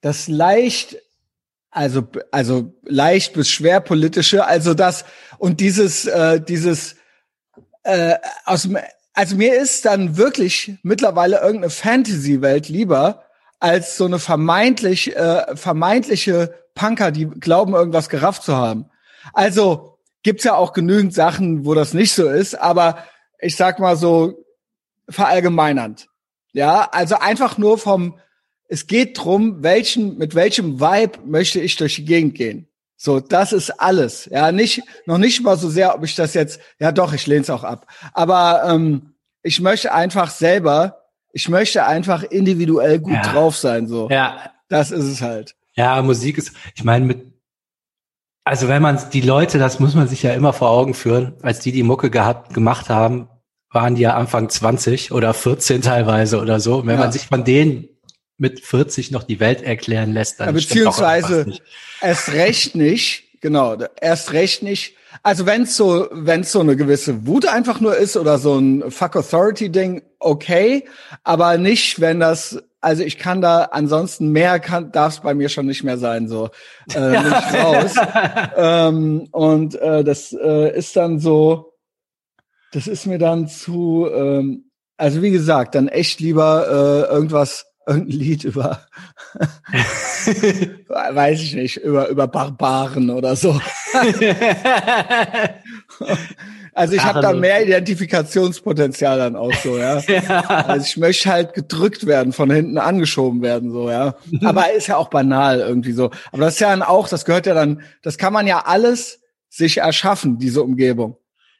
das 0.00 0.28
leicht, 0.28 0.96
also 1.70 2.06
also 2.30 2.72
leicht 2.84 3.34
bis 3.34 3.50
schwer 3.50 3.80
politische, 3.80 4.46
also 4.46 4.74
das 4.74 5.04
und 5.38 5.60
dieses 5.60 6.06
äh, 6.06 6.40
dieses 6.40 6.96
äh, 7.82 8.16
aus 8.44 8.62
dem, 8.62 8.78
also 9.14 9.36
mir 9.36 9.54
ist 9.54 9.84
dann 9.84 10.16
wirklich 10.16 10.78
mittlerweile 10.82 11.40
irgendeine 11.40 11.70
Fantasy-Welt 11.70 12.68
lieber 12.68 13.24
als 13.60 13.96
so 13.96 14.04
eine 14.04 14.18
vermeintlich 14.18 15.16
äh, 15.16 15.56
vermeintliche 15.56 16.54
Punker, 16.74 17.10
die 17.10 17.26
glauben 17.26 17.74
irgendwas 17.74 18.08
gerafft 18.08 18.44
zu 18.44 18.56
haben. 18.56 18.86
Also 19.32 19.98
gibt's 20.22 20.44
ja 20.44 20.54
auch 20.54 20.72
genügend 20.72 21.14
Sachen, 21.14 21.64
wo 21.64 21.74
das 21.74 21.94
nicht 21.94 22.12
so 22.12 22.28
ist, 22.28 22.54
aber 22.54 23.04
ich 23.40 23.56
sag 23.56 23.78
mal 23.78 23.96
so 23.96 24.44
verallgemeinernd. 25.08 26.08
Ja, 26.52 26.88
also 26.92 27.16
einfach 27.16 27.58
nur 27.58 27.78
vom, 27.78 28.18
es 28.68 28.86
geht 28.86 29.18
drum, 29.18 29.62
welchen, 29.62 30.18
mit 30.18 30.34
welchem 30.34 30.78
Vibe 30.78 31.18
möchte 31.26 31.60
ich 31.60 31.76
durch 31.76 31.96
die 31.96 32.04
Gegend 32.04 32.34
gehen. 32.34 32.68
So, 32.96 33.20
das 33.20 33.52
ist 33.52 33.70
alles. 33.70 34.28
Ja, 34.30 34.52
nicht, 34.52 34.82
noch 35.06 35.18
nicht 35.18 35.42
mal 35.42 35.56
so 35.56 35.70
sehr, 35.70 35.94
ob 35.94 36.04
ich 36.04 36.14
das 36.14 36.34
jetzt, 36.34 36.60
ja 36.78 36.92
doch, 36.92 37.12
ich 37.12 37.26
lehne 37.26 37.42
es 37.42 37.50
auch 37.50 37.64
ab. 37.64 37.86
Aber 38.12 38.64
ähm, 38.66 39.14
ich 39.42 39.60
möchte 39.60 39.94
einfach 39.94 40.30
selber, 40.30 41.04
ich 41.32 41.48
möchte 41.48 41.86
einfach 41.86 42.24
individuell 42.24 42.98
gut 42.98 43.14
ja. 43.14 43.22
drauf 43.22 43.56
sein. 43.56 43.86
So. 43.86 44.10
Ja. 44.10 44.50
Das 44.68 44.90
ist 44.90 45.04
es 45.04 45.22
halt. 45.22 45.54
Ja, 45.74 46.02
Musik 46.02 46.38
ist, 46.38 46.52
ich 46.74 46.84
meine, 46.84 47.04
mit 47.06 47.24
also 48.48 48.66
wenn 48.66 48.80
man 48.80 48.98
die 49.12 49.20
Leute, 49.20 49.58
das 49.58 49.78
muss 49.78 49.94
man 49.94 50.08
sich 50.08 50.22
ja 50.22 50.32
immer 50.32 50.54
vor 50.54 50.70
Augen 50.70 50.94
führen, 50.94 51.34
als 51.42 51.60
die 51.60 51.70
die 51.70 51.82
Mucke 51.82 52.08
gehabt, 52.08 52.54
gemacht 52.54 52.88
haben, 52.88 53.28
waren 53.70 53.94
die 53.94 54.00
ja 54.00 54.14
Anfang 54.14 54.48
20 54.48 55.12
oder 55.12 55.34
14 55.34 55.82
teilweise 55.82 56.40
oder 56.40 56.58
so. 56.58 56.78
Und 56.78 56.86
wenn 56.86 56.94
ja. 56.94 57.00
man 57.00 57.12
sich 57.12 57.26
von 57.26 57.44
denen 57.44 57.90
mit 58.38 58.60
40 58.60 59.10
noch 59.10 59.24
die 59.24 59.40
Welt 59.40 59.62
erklären 59.62 60.12
lässt, 60.12 60.40
dann 60.40 60.48
ja, 60.48 60.52
beziehungsweise 60.52 61.52
erst 62.00 62.32
recht 62.32 62.74
nicht, 62.76 63.24
genau, 63.40 63.76
erst 64.00 64.32
recht 64.32 64.62
nicht. 64.62 64.94
Also 65.22 65.46
wenn 65.46 65.62
es 65.62 65.76
so, 65.76 66.08
wenn 66.12 66.42
es 66.42 66.52
so 66.52 66.60
eine 66.60 66.76
gewisse 66.76 67.26
Wut 67.26 67.46
einfach 67.46 67.80
nur 67.80 67.96
ist 67.96 68.16
oder 68.16 68.38
so 68.38 68.56
ein 68.56 68.90
Fuck 68.90 69.16
Authority 69.16 69.70
Ding, 69.70 70.02
okay, 70.20 70.84
aber 71.24 71.58
nicht, 71.58 72.00
wenn 72.00 72.20
das 72.20 72.62
also 72.80 73.02
ich 73.02 73.18
kann 73.18 73.40
da 73.40 73.64
ansonsten 73.64 74.30
mehr 74.30 74.60
kann 74.60 74.92
darf 74.92 75.14
es 75.14 75.20
bei 75.20 75.34
mir 75.34 75.48
schon 75.48 75.66
nicht 75.66 75.82
mehr 75.82 75.98
sein 75.98 76.28
so 76.28 76.50
äh, 76.94 77.10
nicht 77.22 77.54
raus 77.54 77.94
ähm, 78.56 79.26
und 79.32 79.74
äh, 79.74 80.04
das 80.04 80.32
äh, 80.32 80.76
ist 80.76 80.94
dann 80.94 81.18
so 81.18 81.72
das 82.72 82.86
ist 82.86 83.06
mir 83.06 83.18
dann 83.18 83.48
zu 83.48 84.08
ähm, 84.14 84.70
also 84.96 85.22
wie 85.22 85.32
gesagt 85.32 85.74
dann 85.74 85.88
echt 85.88 86.20
lieber 86.20 86.68
äh, 87.08 87.12
irgendwas 87.12 87.67
irgendein 87.88 88.18
Lied 88.18 88.44
über 88.44 88.80
weiß 90.88 91.40
ich 91.40 91.54
nicht 91.54 91.76
über 91.78 92.08
über 92.08 92.28
Barbaren 92.28 93.10
oder 93.10 93.34
so 93.36 93.60
Also 96.78 96.94
ich 96.94 97.02
habe 97.02 97.20
da 97.20 97.32
mehr 97.32 97.66
Identifikationspotenzial 97.66 99.18
dann 99.18 99.34
auch 99.34 99.52
so, 99.52 99.76
ja. 99.78 99.98
ja. 99.98 100.44
Also 100.44 100.86
ich 100.86 100.96
möchte 100.96 101.28
halt 101.28 101.52
gedrückt 101.52 102.06
werden, 102.06 102.32
von 102.32 102.52
hinten 102.52 102.78
angeschoben 102.78 103.42
werden, 103.42 103.72
so, 103.72 103.90
ja. 103.90 104.14
Aber 104.44 104.72
ist 104.72 104.86
ja 104.86 104.96
auch 104.96 105.10
banal 105.10 105.58
irgendwie 105.58 105.90
so. 105.90 106.12
Aber 106.30 106.44
das 106.44 106.54
ist 106.54 106.60
ja 106.60 106.70
dann 106.70 106.84
auch, 106.84 107.08
das 107.08 107.24
gehört 107.24 107.46
ja 107.46 107.54
dann, 107.54 107.82
das 108.02 108.16
kann 108.16 108.32
man 108.32 108.46
ja 108.46 108.60
alles 108.64 109.20
sich 109.48 109.78
erschaffen, 109.78 110.38
diese 110.38 110.62
Umgebung. 110.62 111.16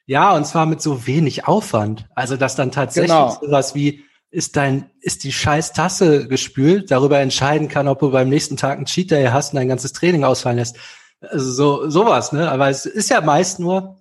Ja, 0.06 0.36
und 0.36 0.46
zwar 0.46 0.66
mit 0.66 0.80
so 0.80 1.06
wenig 1.06 1.48
Aufwand. 1.48 2.06
Also 2.14 2.36
dass 2.36 2.54
dann 2.54 2.70
tatsächlich 2.70 3.10
genau. 3.10 3.36
sowas 3.42 3.74
wie 3.74 4.04
ist 4.30 4.56
dein, 4.56 4.90
ist 5.00 5.24
die 5.24 5.32
scheiß 5.32 5.72
Tasse 5.72 6.28
gespült, 6.28 6.90
darüber 6.90 7.18
entscheiden 7.18 7.68
kann, 7.68 7.88
ob 7.88 8.00
du 8.00 8.10
beim 8.10 8.28
nächsten 8.28 8.56
Tag 8.56 8.76
einen 8.76 8.86
Cheat 8.86 9.10
Day 9.10 9.26
hast 9.26 9.52
und 9.52 9.56
dein 9.56 9.68
ganzes 9.68 9.92
Training 9.92 10.24
ausfallen 10.24 10.58
lässt. 10.58 10.76
Also 11.20 11.50
so, 11.50 11.90
sowas, 11.90 12.32
ne? 12.32 12.50
Aber 12.50 12.68
es 12.68 12.86
ist 12.86 13.10
ja 13.10 13.20
meist 13.20 13.58
nur, 13.58 13.96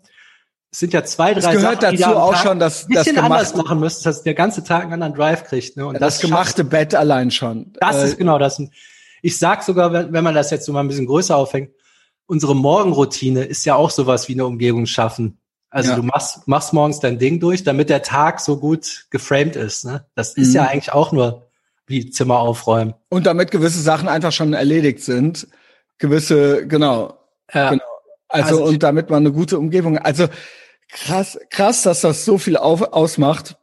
es 0.71 0.79
sind 0.79 0.93
ja 0.93 1.03
zwei, 1.03 1.33
drei 1.33 1.53
es 1.53 1.61
gehört 1.61 1.81
Sachen, 1.81 1.97
dazu 1.97 2.15
auch 2.15 2.33
Tag 2.33 2.43
schon, 2.43 2.59
dass 2.59 2.87
das 2.87 3.05
gemacht, 3.05 3.23
anders 3.23 3.55
machen 3.55 3.79
müsst, 3.79 4.05
dass 4.05 4.23
der 4.23 4.33
ganze 4.33 4.63
Tag 4.63 4.83
einen 4.83 4.93
anderen 4.93 5.13
Drive 5.13 5.45
kriegt. 5.45 5.77
Ne? 5.77 5.87
Und 5.87 5.93
ja, 5.93 5.99
das, 5.99 6.15
das 6.15 6.21
gemachte 6.21 6.61
schafft, 6.61 6.69
Bett 6.69 6.93
allein 6.93 7.31
schon. 7.31 7.73
Das 7.79 7.97
äh, 7.97 8.05
ist 8.05 8.17
genau 8.17 8.37
das. 8.37 8.61
Ich 9.21 9.39
sag 9.39 9.63
sogar, 9.63 9.93
wenn, 9.93 10.13
wenn 10.13 10.23
man 10.23 10.35
das 10.35 10.51
jetzt 10.51 10.65
so 10.65 10.73
mal 10.73 10.81
ein 10.81 10.87
bisschen 10.87 11.07
größer 11.07 11.35
aufhängt, 11.35 11.71
unsere 12.27 12.55
Morgenroutine 12.55 13.45
ist 13.45 13.65
ja 13.65 13.75
auch 13.75 13.89
sowas 13.89 14.27
wie 14.27 14.33
eine 14.33 14.45
Umgebung 14.45 14.85
schaffen. 14.85 15.39
Also 15.69 15.91
ja. 15.91 15.95
du 15.97 16.03
machst, 16.03 16.47
machst 16.47 16.73
morgens 16.73 16.99
dein 16.99 17.19
Ding 17.19 17.39
durch, 17.39 17.63
damit 17.63 17.89
der 17.89 18.01
Tag 18.01 18.39
so 18.39 18.57
gut 18.57 19.07
geframed 19.09 19.55
ist. 19.55 19.85
Ne? 19.85 20.05
Das 20.15 20.33
ist 20.33 20.53
ja 20.53 20.63
mhm. 20.63 20.69
eigentlich 20.69 20.93
auch 20.93 21.11
nur 21.11 21.47
wie 21.87 22.09
Zimmer 22.09 22.39
aufräumen. 22.39 22.93
Und 23.09 23.25
damit 23.25 23.51
gewisse 23.51 23.81
Sachen 23.81 24.07
einfach 24.07 24.31
schon 24.31 24.53
erledigt 24.53 25.01
sind. 25.01 25.47
Gewisse, 25.97 26.67
genau. 26.67 27.17
Ja. 27.53 27.71
genau. 27.71 27.83
Also, 28.29 28.57
also 28.57 28.65
und 28.65 28.83
damit 28.83 29.09
man 29.09 29.25
eine 29.25 29.31
gute 29.31 29.57
Umgebung. 29.57 29.97
Also 29.97 30.27
krass, 30.89 31.39
krass, 31.49 31.83
dass 31.83 32.01
das 32.01 32.25
so 32.25 32.37
viel 32.37 32.57
auf, 32.57 32.81
ausmacht. 32.81 33.57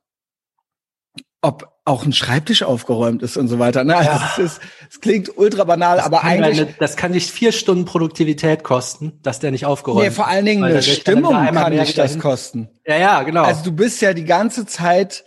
Ob 1.43 1.74
auch 1.87 2.07
ein 2.07 2.13
Schreibtisch 2.13 2.63
aufgeräumt 2.63 3.23
ist 3.23 3.37
und 3.37 3.49
so 3.49 3.59
weiter. 3.59 3.85
Ne? 3.85 3.95
Also 3.97 4.11
ja. 4.11 4.31
es, 4.33 4.39
ist, 4.39 4.61
es 4.91 5.01
klingt 5.01 5.37
ultra 5.37 5.65
banal, 5.65 5.99
das 5.99 6.07
aber 6.07 6.25
eigentlich. 6.25 6.61
Eine, 6.61 6.75
das 6.79 6.97
kann 6.97 7.13
nicht 7.13 7.31
vier 7.31 7.53
Stunden 7.53 7.85
Produktivität 7.85 8.65
kosten, 8.65 9.19
dass 9.23 9.39
der 9.39 9.51
nicht 9.51 9.67
aufgeräumt 9.67 10.07
ist. 10.07 10.11
Nee, 10.11 10.15
vor 10.15 10.29
allen 10.29 10.47
Dingen 10.47 10.65
eine 10.65 10.83
Stimmung 10.83 11.33
kann 11.33 11.73
dich 11.73 11.95
das 11.95 12.19
kosten. 12.19 12.71
Ja, 12.87 12.97
ja, 12.97 13.23
genau. 13.23 13.43
Also 13.43 13.65
du 13.65 13.73
bist 13.73 14.01
ja 14.01 14.15
die 14.15 14.25
ganze 14.25 14.65
Zeit 14.65 15.25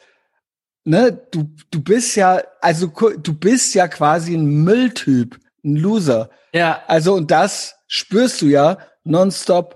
ne, 0.87 1.11
du, 1.31 1.49
du 1.69 1.83
bist 1.83 2.15
ja, 2.15 2.41
also 2.61 2.87
du 2.87 3.33
bist 3.33 3.75
ja 3.75 3.87
quasi 3.87 4.33
ein 4.33 4.45
Mülltyp, 4.45 5.37
ein 5.63 5.75
Loser. 5.75 6.29
Ja. 6.53 6.81
Also 6.87 7.13
und 7.13 7.29
das 7.29 7.75
spürst 7.87 8.41
du 8.41 8.47
ja 8.47 8.77
nonstop. 9.03 9.75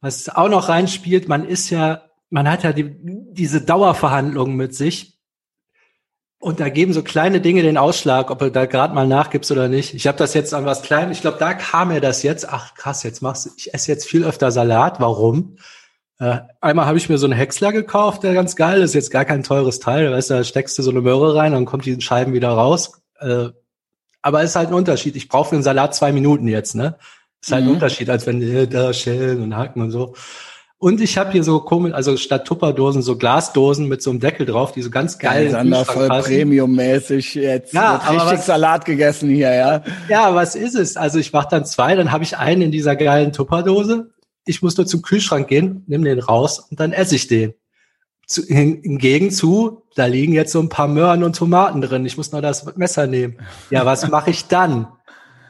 Was 0.00 0.28
auch 0.28 0.48
noch 0.48 0.68
reinspielt, 0.68 1.28
man 1.28 1.46
ist 1.46 1.70
ja, 1.70 2.04
man 2.30 2.48
hat 2.48 2.62
ja 2.62 2.72
die, 2.72 2.94
diese 3.32 3.60
Dauerverhandlungen 3.60 4.56
mit 4.56 4.74
sich. 4.74 5.13
Und 6.44 6.60
da 6.60 6.68
geben 6.68 6.92
so 6.92 7.02
kleine 7.02 7.40
Dinge 7.40 7.62
den 7.62 7.78
Ausschlag, 7.78 8.30
ob 8.30 8.40
du 8.40 8.50
da 8.50 8.66
gerade 8.66 8.94
mal 8.94 9.06
nachgibst 9.06 9.50
oder 9.50 9.68
nicht. 9.68 9.94
Ich 9.94 10.06
habe 10.06 10.18
das 10.18 10.34
jetzt 10.34 10.52
an 10.52 10.66
was 10.66 10.82
Kleines. 10.82 11.16
Ich 11.16 11.22
glaube, 11.22 11.38
da 11.38 11.54
kam 11.54 11.88
mir 11.88 12.02
das 12.02 12.22
jetzt. 12.22 12.46
Ach 12.46 12.74
krass, 12.74 13.02
jetzt 13.02 13.22
machst 13.22 13.46
du. 13.46 13.50
Ich 13.56 13.72
esse 13.72 13.90
jetzt 13.90 14.06
viel 14.06 14.24
öfter 14.26 14.50
Salat. 14.50 15.00
Warum? 15.00 15.56
Äh, 16.18 16.40
einmal 16.60 16.84
habe 16.84 16.98
ich 16.98 17.08
mir 17.08 17.16
so 17.16 17.24
einen 17.24 17.32
Häcksler 17.32 17.72
gekauft, 17.72 18.24
der 18.24 18.34
ganz 18.34 18.56
geil 18.56 18.82
ist. 18.82 18.92
Jetzt 18.94 19.10
gar 19.10 19.24
kein 19.24 19.42
teures 19.42 19.80
Teil. 19.80 20.12
Weißt 20.12 20.28
du, 20.28 20.34
da 20.34 20.44
steckst 20.44 20.76
du 20.76 20.82
so 20.82 20.90
eine 20.90 21.00
Möhre 21.00 21.34
rein, 21.34 21.52
dann 21.52 21.64
kommt 21.64 21.86
die 21.86 21.98
Scheiben 22.02 22.34
wieder 22.34 22.50
raus. 22.50 23.00
Äh, 23.20 23.46
aber 24.20 24.42
ist 24.42 24.54
halt 24.54 24.68
ein 24.68 24.74
Unterschied. 24.74 25.16
Ich 25.16 25.30
brauche 25.30 25.48
für 25.48 25.54
einen 25.54 25.64
Salat 25.64 25.94
zwei 25.94 26.12
Minuten 26.12 26.46
jetzt, 26.46 26.74
ne? 26.74 26.96
Ist 27.40 27.52
halt 27.52 27.64
mhm. 27.64 27.70
ein 27.70 27.74
Unterschied, 27.76 28.10
als 28.10 28.26
wenn 28.26 28.42
äh, 28.42 28.68
da 28.68 28.92
schälen 28.92 29.42
und 29.42 29.56
hacken 29.56 29.80
und 29.80 29.92
so. 29.92 30.14
Und 30.84 31.00
ich 31.00 31.16
habe 31.16 31.32
hier 31.32 31.42
so 31.42 31.60
komisch, 31.60 31.94
also 31.94 32.16
statt 32.16 32.46
Tupperdosen 32.46 33.00
so 33.00 33.16
Glasdosen 33.16 33.88
mit 33.88 34.02
so 34.02 34.10
einem 34.10 34.20
Deckel 34.20 34.44
drauf, 34.44 34.72
die 34.72 34.82
so 34.82 34.90
ganz 34.90 35.18
geil 35.18 35.50
sind. 35.50 35.74
voll 35.86 36.08
Premium-mäßig 36.08 37.34
jetzt. 37.36 37.72
Ja, 37.72 38.00
aber 38.04 38.22
richtig 38.24 38.38
was, 38.40 38.46
Salat 38.46 38.84
gegessen 38.84 39.30
hier, 39.30 39.54
ja. 39.54 39.82
Ja, 40.08 40.34
was 40.34 40.54
ist 40.54 40.74
es? 40.74 40.96
Also 40.96 41.18
ich 41.18 41.32
mache 41.32 41.48
dann 41.50 41.64
zwei, 41.64 41.94
dann 41.94 42.12
habe 42.12 42.24
ich 42.24 42.36
einen 42.36 42.62
in 42.62 42.70
dieser 42.70 42.96
geilen 42.96 43.32
Tupperdose 43.32 44.10
ich 44.46 44.62
muss 44.62 44.76
nur 44.76 44.86
zum 44.86 45.02
Kühlschrank 45.02 45.48
gehen, 45.48 45.84
nimm 45.86 46.04
den 46.04 46.18
raus 46.18 46.58
und 46.58 46.80
dann 46.80 46.92
esse 46.92 47.16
ich 47.16 47.28
den. 47.28 47.54
Zu, 48.26 48.42
hingegen 48.42 49.30
zu, 49.30 49.82
da 49.96 50.06
liegen 50.06 50.32
jetzt 50.32 50.52
so 50.52 50.60
ein 50.60 50.70
paar 50.70 50.88
Möhren 50.88 51.22
und 51.24 51.36
Tomaten 51.36 51.82
drin. 51.82 52.06
Ich 52.06 52.16
muss 52.16 52.32
nur 52.32 52.40
das 52.40 52.64
Messer 52.76 53.06
nehmen. 53.06 53.36
Ja, 53.68 53.84
was 53.84 54.08
mache 54.08 54.30
ich 54.30 54.46
dann? 54.46 54.88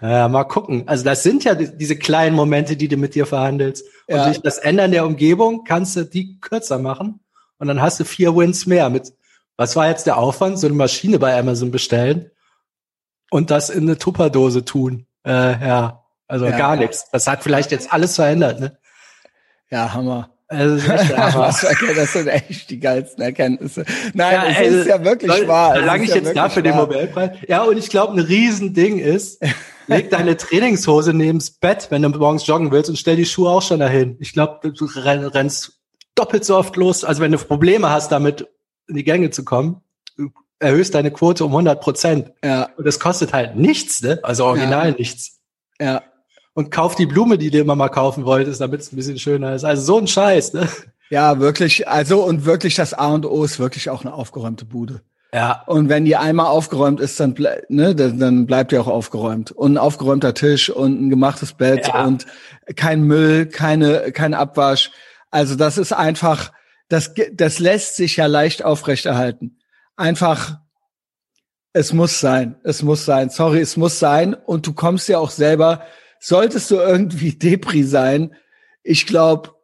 Ja, 0.05 0.29
mal 0.29 0.45
gucken. 0.45 0.87
Also 0.87 1.03
das 1.03 1.23
sind 1.23 1.45
ja 1.45 1.55
die, 1.55 1.75
diese 1.79 1.97
kleinen 1.97 2.37
Momente, 2.37 2.77
die 2.77 2.89
du 2.89 2.99
mit 2.99 3.15
dir 3.15 3.25
verhandelst. 3.25 3.87
Und 4.07 4.17
ja. 4.17 4.25
durch 4.27 4.43
das 4.43 4.59
Ändern 4.59 4.91
der 4.91 5.07
Umgebung 5.07 5.65
kannst 5.65 5.97
du 5.97 6.05
die 6.05 6.39
kürzer 6.41 6.79
machen. 6.79 7.21
Und 7.59 7.69
dann 7.69 7.81
hast 7.81 8.01
du 8.01 8.05
vier 8.05 8.37
Wins 8.37 8.67
mehr. 8.67 8.91
Mit 8.91 9.15
was 9.57 9.77
war 9.77 9.89
jetzt 9.89 10.07
der 10.07 10.19
Aufwand? 10.19 10.59
So 10.59 10.67
eine 10.67 10.77
Maschine 10.77 11.19
bei 11.19 11.39
Amazon 11.39 11.71
bestellen 11.71 12.31
und 13.31 13.51
das 13.51 13.71
in 13.71 13.85
eine 13.85 13.97
Tupperdose 13.97 14.67
tun. 14.67 15.07
Äh, 15.25 15.67
ja, 15.67 16.05
also 16.29 16.45
ja, 16.45 16.59
gar 16.59 16.77
nichts. 16.77 17.11
Das 17.11 17.27
hat 17.27 17.43
vielleicht 17.43 17.71
jetzt 17.71 17.91
alles 17.91 18.17
verändert. 18.17 18.61
Ne? 18.61 18.77
Ja, 19.71 19.95
Hammer. 19.95 20.34
Also 20.55 20.87
das, 21.97 22.13
sind 22.13 22.29
echt 22.29 22.71
die 22.71 22.79
geilsten 22.79 23.23
Erkenntnisse. 23.23 23.85
Nein, 24.13 24.35
ja, 24.35 24.47
es 24.47 24.59
ey, 24.59 24.81
ist 24.81 24.87
ja 24.87 25.05
wirklich 25.05 25.31
soll, 25.31 25.49
wahr. 25.49 25.75
Solange 25.77 26.05
ich 26.05 26.11
ja 26.11 26.17
jetzt 26.17 26.37
dafür 26.37 26.63
den 26.63 26.77
Nobelpreis. 26.77 27.31
Ja, 27.49 27.63
und 27.65 27.77
ich 27.77 27.89
glaube, 27.89 28.15
ein 28.15 28.21
Riesending 28.21 28.99
ist, 28.99 29.43
leg 29.87 30.11
deine 30.11 30.37
Trainingshose 30.37 31.13
neben's 31.13 31.51
Bett, 31.51 31.89
wenn 31.91 32.03
du 32.03 32.09
morgens 32.11 32.47
joggen 32.47 32.71
willst 32.71 32.91
und 32.91 32.97
stell 32.97 33.17
die 33.17 33.27
Schuhe 33.27 33.51
auch 33.51 33.63
schon 33.63 33.81
dahin. 33.81 34.17
Ich 34.21 34.33
glaube, 34.33 34.73
du 34.73 34.85
rennst 34.87 35.81
doppelt 36.15 36.45
so 36.45 36.57
oft 36.57 36.77
los. 36.77 37.05
Also 37.05 37.21
wenn 37.21 37.33
du 37.33 37.39
Probleme 37.39 37.91
hast, 37.91 38.13
damit 38.13 38.47
in 38.89 38.97
die 38.97 39.05
Gänge 39.05 39.31
zu 39.31 39.45
kommen, 39.45 39.83
du 40.17 40.31
erhöhst 40.61 40.95
deine 40.95 41.11
Quote 41.11 41.45
um 41.45 41.51
100 41.51 41.81
Prozent. 41.81 42.33
Ja. 42.45 42.71
Und 42.77 42.87
das 42.87 43.01
kostet 43.01 43.33
halt 43.33 43.57
nichts, 43.57 44.03
ne? 44.03 44.21
Also 44.23 44.45
original 44.45 44.91
ja. 44.91 44.95
nichts. 44.97 45.41
Ja 45.81 46.03
und 46.55 46.71
kauf 46.71 46.95
die 46.95 47.07
Blume, 47.07 47.37
die 47.37 47.51
du 47.51 47.59
immer 47.59 47.77
mal 47.77 47.89
kaufen 47.89 48.25
wolltest, 48.25 48.61
damit 48.61 48.81
es 48.81 48.93
ein 48.93 48.97
bisschen 48.97 49.19
schöner 49.19 49.55
ist. 49.55 49.65
Also 49.65 49.83
so 49.83 49.99
ein 49.99 50.07
Scheiß, 50.07 50.55
ne? 50.55 50.69
Ja, 51.11 51.39
wirklich. 51.39 51.87
Also 51.87 52.25
und 52.25 52.45
wirklich 52.45 52.77
das 52.77 52.95
A 52.95 53.09
und 53.09 53.27
O 53.27 53.45
ist 53.45 53.59
wirklich 53.59 53.91
auch 53.91 54.03
eine 54.05 54.15
aufgeräumte 54.15 54.65
Bude. 54.65 55.03
Ja. 55.33 55.65
Und 55.67 55.89
wenn 55.89 56.05
die 56.05 56.17
einmal 56.17 56.47
aufgeräumt 56.47 57.01
ist, 57.01 57.19
dann, 57.19 57.35
ble 57.35 57.65
ne, 57.69 57.95
dann 57.95 58.47
bleibt 58.47 58.71
die 58.71 58.79
auch 58.79 58.87
aufgeräumt. 58.87 59.51
Und 59.51 59.73
ein 59.73 59.79
aufgeräumter 59.79 60.33
Tisch 60.33 60.71
und 60.71 61.01
ein 61.01 61.11
gemachtes 61.11 61.55
Bett 61.55 61.89
ja. 61.89 62.05
und 62.05 62.25
kein 62.77 63.03
Müll, 63.03 63.47
keine, 63.47 64.13
kein 64.13 64.33
Abwasch. 64.33 64.93
Also 65.33 65.57
das 65.57 65.77
ist 65.77 65.93
einfach, 65.93 66.53
das, 66.89 67.13
das 67.33 67.59
lässt 67.59 67.97
sich 67.97 68.17
ja 68.17 68.27
leicht 68.27 68.65
aufrechterhalten. 68.65 69.59
Einfach, 69.97 70.59
es 71.73 71.93
muss 71.93 72.21
sein, 72.21 72.55
es 72.63 72.85
muss 72.85 73.05
sein. 73.05 73.29
Sorry, 73.29 73.61
es 73.61 73.77
muss 73.77 73.99
sein. 73.99 74.35
Und 74.35 74.69
du 74.69 74.73
kommst 74.73 75.09
ja 75.09 75.19
auch 75.19 75.31
selber 75.31 75.83
solltest 76.25 76.71
du 76.71 76.77
irgendwie 76.77 77.33
Depri 77.39 77.85
sein, 77.85 78.35
ich 78.83 79.07
glaube, 79.07 79.55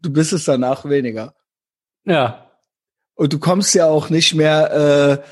du 0.00 0.12
bist 0.12 0.32
es 0.32 0.44
danach 0.44 0.84
weniger. 0.84 1.34
Ja. 2.04 2.50
Und 3.14 3.32
du 3.32 3.38
kommst 3.38 3.74
ja 3.74 3.86
auch 3.86 4.10
nicht 4.10 4.34
mehr 4.34 4.72
äh, 4.72 5.28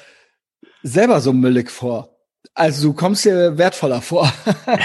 selber 0.83 1.21
so 1.21 1.33
müllig 1.33 1.71
vor. 1.71 2.17
Also 2.55 2.89
du 2.89 2.95
kommst 2.95 3.25
dir 3.25 3.59
wertvoller 3.59 4.01
vor. 4.01 4.33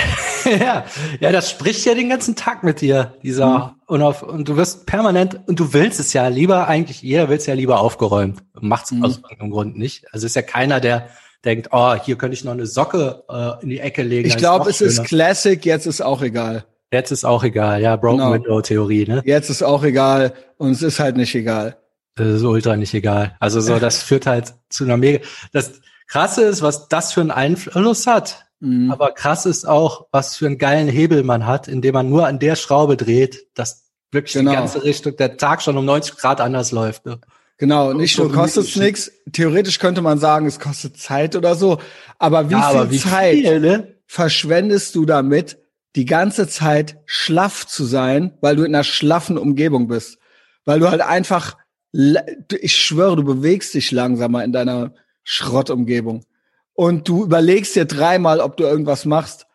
ja, 0.46 0.86
ja, 1.20 1.32
das 1.32 1.50
spricht 1.50 1.86
ja 1.86 1.94
den 1.94 2.10
ganzen 2.10 2.36
Tag 2.36 2.64
mit 2.64 2.82
dir, 2.82 3.16
dieser 3.24 3.60
mhm. 3.60 3.82
und, 3.88 4.02
auf, 4.02 4.24
und 4.24 4.48
du 4.50 4.58
wirst 4.58 4.86
permanent 4.86 5.40
und 5.48 5.60
du 5.60 5.74
willst 5.74 6.00
es 6.00 6.14
ja 6.14 6.28
lieber 6.28 6.68
eigentlich 6.68 7.02
jeder 7.02 7.30
will 7.30 7.38
es 7.38 7.46
ja 7.46 7.54
lieber 7.54 7.80
aufgeräumt, 7.80 8.44
macht's 8.60 8.92
mhm. 8.92 9.06
aus 9.06 9.18
irgendeinem 9.18 9.52
Grund 9.52 9.78
nicht. 9.78 10.12
Also 10.14 10.26
ist 10.26 10.36
ja 10.36 10.42
keiner, 10.42 10.80
der 10.80 11.10
denkt, 11.45 11.69
oh, 11.71 11.95
hier 11.95 12.17
könnte 12.17 12.33
ich 12.33 12.43
noch 12.43 12.51
eine 12.51 12.65
Socke 12.65 13.24
äh, 13.29 13.63
in 13.63 13.69
die 13.69 13.79
Ecke 13.79 14.03
legen. 14.03 14.27
Ich 14.27 14.38
glaube, 14.38 14.69
es 14.69 14.81
ist 14.81 15.03
Classic, 15.03 15.63
jetzt 15.65 15.88
ist 15.88 16.01
auch 16.01 16.21
egal. 16.21 16.65
Jetzt 16.91 17.12
ist 17.12 17.24
auch 17.24 17.43
egal, 17.43 17.81
ja, 17.81 17.95
Broken 17.95 18.17
genau. 18.17 18.33
Window 18.33 18.62
Theorie, 18.62 19.05
ne? 19.07 19.21
Jetzt 19.25 19.50
ist 19.50 19.63
auch 19.63 19.83
egal 19.83 20.33
und 20.57 20.71
es 20.71 20.81
ist 20.81 21.00
halt 21.00 21.15
nicht 21.15 21.33
egal. 21.33 21.77
Das 22.15 22.27
ist 22.27 22.43
ultra 22.43 22.75
nicht 22.75 22.93
egal. 22.93 23.38
Also 23.39 23.62
so, 23.62 23.79
das 23.79 24.03
führt 24.03 24.25
halt 24.25 24.53
zu 24.69 24.83
einer 24.83 24.98
mega. 24.98 25.24
Das 25.53 25.79
Krasse 26.07 26.43
ist, 26.43 26.62
was 26.62 26.89
das 26.89 27.13
für 27.13 27.21
einen 27.21 27.31
Einfluss 27.31 28.07
hat. 28.07 28.45
Mhm. 28.60 28.91
Aber 28.91 29.12
krass 29.12 29.45
ist 29.45 29.65
auch, 29.65 30.07
was 30.12 30.36
für 30.36 30.48
einen 30.48 30.57
geilen 30.57 30.89
Hebel 30.89 31.24
man 31.24 31.45
hat, 31.45 31.69
indem 31.69 31.93
man 31.93 32.10
nur 32.10 32.27
an 32.27 32.39
der 32.39 32.57
Schraube 32.57 32.98
dreht, 32.98 33.48
dass 33.55 33.86
wirklich 34.12 34.33
genau. 34.33 34.51
die 34.51 34.57
ganze 34.57 34.83
Richtung, 34.83 35.15
der 35.15 35.38
Tag 35.38 35.62
schon 35.62 35.77
um 35.77 35.86
90 35.86 36.17
Grad 36.17 36.41
anders 36.41 36.71
läuft. 36.71 37.05
Ne? 37.05 37.19
Genau, 37.62 37.94
nicht 37.94 38.18
nur 38.18 38.32
kostet 38.32 38.63
es 38.63 38.75
nichts. 38.75 39.12
Theoretisch 39.32 39.77
könnte 39.77 40.01
man 40.01 40.18
sagen, 40.18 40.48
es 40.48 40.60
kostet 40.60 40.98
Zeit 40.98 41.36
oder 41.36 41.53
so. 41.53 41.77
Aber 42.18 42.50
wie 42.50 42.53
ja, 42.53 42.70
viel 42.70 42.80
aber 42.80 42.89
wie 42.89 42.98
Zeit 42.98 43.36
viel, 43.36 43.60
ne? 43.60 43.98
verschwendest 44.08 44.96
du 44.96 45.06
damit, 45.06 45.60
die 45.96 46.06
ganze 46.06 46.48
Zeit 46.48 46.98
schlaff 47.06 47.68
zu 47.68 47.86
sein, 47.86 48.36
weil 48.41 48.56
du 48.56 48.63
in 48.63 48.74
einer 48.74 48.84
schlaffen 48.84 49.38
Umgebung 49.38 49.88
bist? 49.88 50.18
Weil 50.65 50.80
du 50.80 50.89
halt 50.89 51.01
einfach, 51.01 51.56
ich 51.94 52.75
schwöre, 52.75 53.18
du 53.18 53.24
bewegst 53.24 53.75
dich 53.75 53.91
langsamer 53.91 54.44
in 54.44 54.53
deiner 54.53 54.96
Schrottumgebung. 55.22 56.25
Und 56.74 57.08
du 57.08 57.25
überlegst 57.25 57.75
dir 57.75 57.86
dreimal, 57.86 58.39
ob 58.39 58.58
du 58.58 58.63
irgendwas 58.63 59.06
machst. 59.06 59.46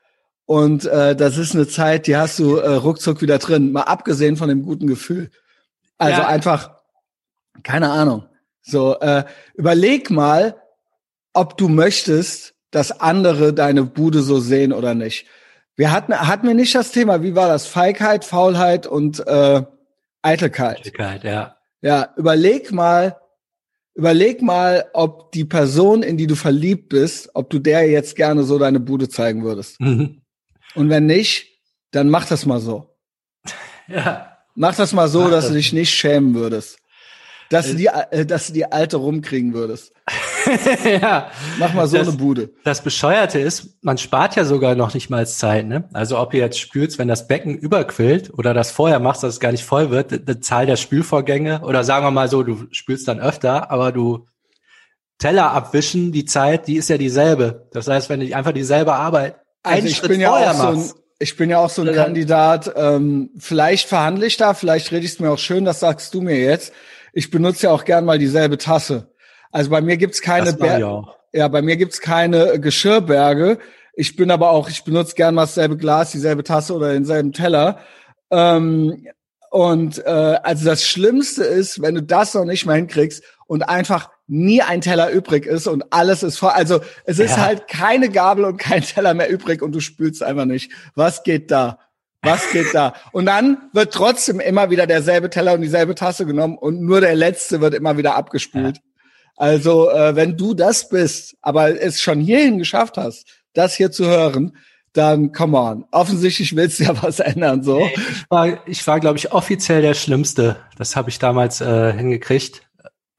Und 0.45 0.85
äh, 0.85 1.17
das 1.17 1.39
ist 1.39 1.57
eine 1.57 1.67
Zeit, 1.67 2.07
die 2.07 2.17
hast 2.17 2.39
du 2.39 2.55
äh, 2.55 2.75
ruckzuck 2.75 3.21
wieder 3.21 3.39
drin. 3.39 3.73
Mal 3.73 3.83
abgesehen 3.83 4.37
von 4.37 4.49
dem 4.49 4.63
guten 4.63 4.87
Gefühl. 4.87 5.33
Also 5.99 6.21
ja. 6.21 6.29
einfach 6.29 6.76
keine 7.63 7.91
Ahnung. 7.91 8.25
So, 8.63 8.99
äh, 9.01 9.25
überleg 9.55 10.11
mal, 10.11 10.57
ob 11.33 11.57
du 11.57 11.69
möchtest, 11.69 12.55
dass 12.71 13.01
andere 13.01 13.55
deine 13.55 13.85
Bude 13.85 14.23
so 14.23 14.41
sehen 14.41 14.73
oder 14.73 14.95
nicht. 14.95 15.27
Wir 15.77 15.93
hatten, 15.93 16.15
hatten 16.15 16.47
wir 16.47 16.55
nicht 16.55 16.75
das 16.75 16.91
Thema, 16.91 17.23
wie 17.23 17.35
war 17.35 17.49
das? 17.49 17.67
Feigheit, 17.67 18.25
Faulheit 18.25 18.87
und 18.87 19.25
äh, 19.27 19.63
Eitelkeit. 20.23 20.79
Eitelkeit, 20.79 21.25
ja. 21.25 21.57
Ja, 21.83 22.15
überleg 22.17 22.73
mal, 22.73 23.17
überleg 23.95 24.43
mal, 24.43 24.87
ob 24.95 25.31
die 25.33 25.45
Person, 25.45 26.03
in 26.03 26.17
die 26.17 26.27
du 26.27 26.35
verliebt 26.35 26.89
bist, 26.89 27.31
ob 27.35 27.51
du 27.51 27.59
der 27.59 27.89
jetzt 27.89 28.17
gerne 28.17 28.43
so 28.43 28.59
deine 28.59 28.81
Bude 28.81 29.09
zeigen 29.09 29.45
würdest. 29.45 29.81
Mhm. 29.81 30.23
Und 30.75 30.91
wenn 30.91 31.07
nicht, 31.07 31.47
dann 31.93 32.11
mach 32.11 32.27
das 32.27 32.47
mal 32.47 32.61
so. 32.61 32.97
Ja. 33.89 34.33
Mach 34.57 34.75
das 34.75 34.93
mal 34.93 35.07
so, 35.07 35.21
mach 35.21 35.31
dass 35.31 35.45
das. 35.45 35.53
du 35.53 35.59
dich 35.59 35.73
nicht 35.73 35.95
schämen 35.95 36.35
würdest. 36.35 36.79
Dass 37.51 37.69
du 37.69 37.77
die, 37.77 37.87
äh, 37.87 38.27
dass 38.27 38.49
du 38.49 38.53
die 38.53 38.71
alte 38.71 38.97
rumkriegen 38.97 39.55
würdest. 39.55 39.93
ja. 40.85 41.31
Mach 41.59 41.75
mal 41.75 41.87
so 41.87 41.97
das, 41.97 42.09
eine 42.09 42.17
Bude. 42.17 42.51
Das 42.65 42.83
Bescheuerte 42.83 43.39
ist, 43.39 43.83
man 43.83 43.99
spart 43.99 44.37
ja 44.37 44.45
sogar 44.45 44.75
noch 44.75 44.95
nicht 44.95 45.11
mal 45.11 45.27
Zeit, 45.27 45.67
ne? 45.67 45.89
Also 45.93 46.19
ob 46.19 46.35
ihr 46.35 46.41
jetzt 46.41 46.59
spült, 46.59 46.99
wenn 46.99 47.09
das 47.09 47.29
Becken 47.29 47.57
überquillt 47.57 48.33
oder 48.37 48.55
das 48.55 48.71
vorher 48.71 48.99
machst, 48.99 49.23
dass 49.23 49.35
es 49.35 49.41
gar 49.41 49.53
nicht 49.53 49.65
voll 49.65 49.91
wird, 49.91 50.29
die 50.29 50.41
Zahl 50.41 50.67
der 50.67 50.77
Spülvorgänge 50.77 51.61
oder 51.63 51.85
sagen 51.85 52.05
wir 52.05 52.11
mal 52.11 52.29
so, 52.29 52.43
du 52.43 52.67
spülst 52.71 53.09
dann 53.09 53.21
öfter, 53.21 53.71
aber 53.71 53.93
du 53.93 54.27
Teller 55.19 55.53
abwischen, 55.53 56.13
die 56.13 56.25
Zeit, 56.25 56.67
die 56.67 56.77
ist 56.77 56.91
ja 56.91 56.99
dieselbe. 56.99 57.69
Das 57.73 57.89
heißt, 57.89 58.11
wenn 58.11 58.21
du 58.21 58.37
einfach 58.37 58.53
dieselbe 58.53 58.93
Arbeit 58.95 59.37
also 59.67 59.89
ich 59.89 60.01
bin 60.03 60.21
ja 60.21 60.31
auch 60.31 60.55
so 60.55 60.67
ein, 60.69 60.91
ich 61.19 61.37
bin 61.37 61.51
ja 61.51 61.59
auch 61.59 61.71
so 61.71 61.83
ein 61.83 61.93
Kandidat, 61.93 62.73
ähm, 62.77 63.31
vielleicht 63.39 63.89
verhandle 63.89 64.27
ich 64.27 64.37
da, 64.37 64.55
vielleicht 64.55 64.93
rede 64.93 65.05
ich 65.05 65.13
es 65.13 65.21
mir 65.21 65.31
auch 65.31 65.39
schön, 65.39 65.65
das 65.65 65.81
sagst 65.81 66.15
du 66.15 66.21
mir 66.21 66.39
jetzt 66.39 66.73
ich 67.17 67.31
benutze 67.31 67.67
ja 67.67 67.73
auch 67.73 67.87
gern 67.87 68.05
mal 68.05 68.19
dieselbe 68.19 68.59
Tasse. 68.59 69.09
Also 69.51 69.71
bei 69.71 69.81
mir 69.81 69.97
gibt's 69.97 70.21
keine 70.21 70.53
Ber 70.53 71.15
ja, 71.33 71.49
bei 71.49 71.63
mir 71.63 71.77
gibt's 71.77 72.01
keine 72.01 72.61
Geschirrberge. 72.61 73.59
Ich 73.95 74.17
bin 74.17 74.31
aber 74.31 74.51
auch, 74.51 74.69
ich 74.69 74.85
benutze 74.85 75.15
gern 75.15 75.35
mal 75.35 75.43
dasselbe 75.43 75.79
Glas, 75.79 76.13
dieselbe 76.13 76.45
Tasse 76.45 76.75
oder 76.75 76.93
denselben 76.93 77.33
Teller. 77.33 77.79
Ähm, 78.31 79.07
und 79.51 80.05
äh, 80.05 80.11
also 80.43 80.67
das 80.67 80.87
Schlimmste 80.87 81.45
ist, 81.45 81.81
wenn 81.81 81.95
du 81.95 82.03
das 82.03 82.35
noch 82.35 82.45
nicht 82.45 82.67
mal 82.67 82.77
hinkriegst 82.77 83.25
und 83.47 83.63
einfach 83.63 84.11
nie 84.27 84.61
ein 84.61 84.83
Teller 84.83 85.11
übrig 85.11 85.47
ist 85.47 85.67
und 85.67 85.85
alles 85.91 86.23
ist 86.23 86.39
voll. 86.39 86.51
Also 86.51 86.81
es 87.07 87.19
ist 87.19 87.39
ja. 87.39 87.47
halt 87.47 87.67
keine 87.67 88.11
Gabel 88.11 88.45
und 88.45 88.59
kein 88.59 88.83
Teller 88.83 89.15
mehr 89.15 89.31
übrig 89.31 89.63
und 89.63 89.73
du 89.73 89.81
spülst 89.81 90.23
einfach 90.23 90.45
nicht. 90.45 90.71
Was 90.95 91.23
geht 91.23 91.51
da? 91.51 91.79
Was 92.23 92.51
geht 92.51 92.75
da? 92.75 92.95
Und 93.13 93.27
dann 93.27 93.71
wird 93.73 93.93
trotzdem 93.93 94.41
immer 94.41 94.71
wieder 94.71 94.87
derselbe 94.87 95.31
Teller 95.31 95.55
und 95.55 95.61
dieselbe 95.61 95.95
Tasse 95.95 96.27
genommen 96.27 96.59
und 96.59 96.81
nur 96.81 97.01
der 97.01 97.15
letzte 97.15 97.61
wird 97.61 97.75
immer 97.75 97.97
wieder 97.97 98.17
abgespült. 98.17 98.77
Ja. 98.77 98.83
Also 99.37 99.91
äh, 99.91 100.17
wenn 100.17 100.37
du 100.37 100.55
das 100.55 100.89
bist, 100.89 101.37
aber 101.43 101.81
es 101.81 102.01
schon 102.01 102.21
hierhin 102.21 102.59
geschafft 102.59 102.97
hast, 102.97 103.27
das 103.53 103.75
hier 103.75 103.91
zu 103.91 104.07
hören, 104.07 104.57
dann 104.93 105.33
come 105.33 105.59
on. 105.59 105.85
Offensichtlich 105.91 106.57
willst 106.57 106.81
du 106.81 106.85
ja 106.85 107.03
was 107.03 107.21
ändern, 107.21 107.63
so. 107.63 107.81
Ich 107.81 108.25
war, 108.31 108.67
ich 108.67 108.87
war 108.87 108.99
glaube 108.99 109.19
ich, 109.19 109.33
offiziell 109.33 109.83
der 109.83 109.95
Schlimmste. 109.95 110.57
Das 110.79 110.97
habe 110.97 111.11
ich 111.11 111.19
damals 111.19 111.61
äh, 111.61 111.93
hingekriegt. 111.93 112.63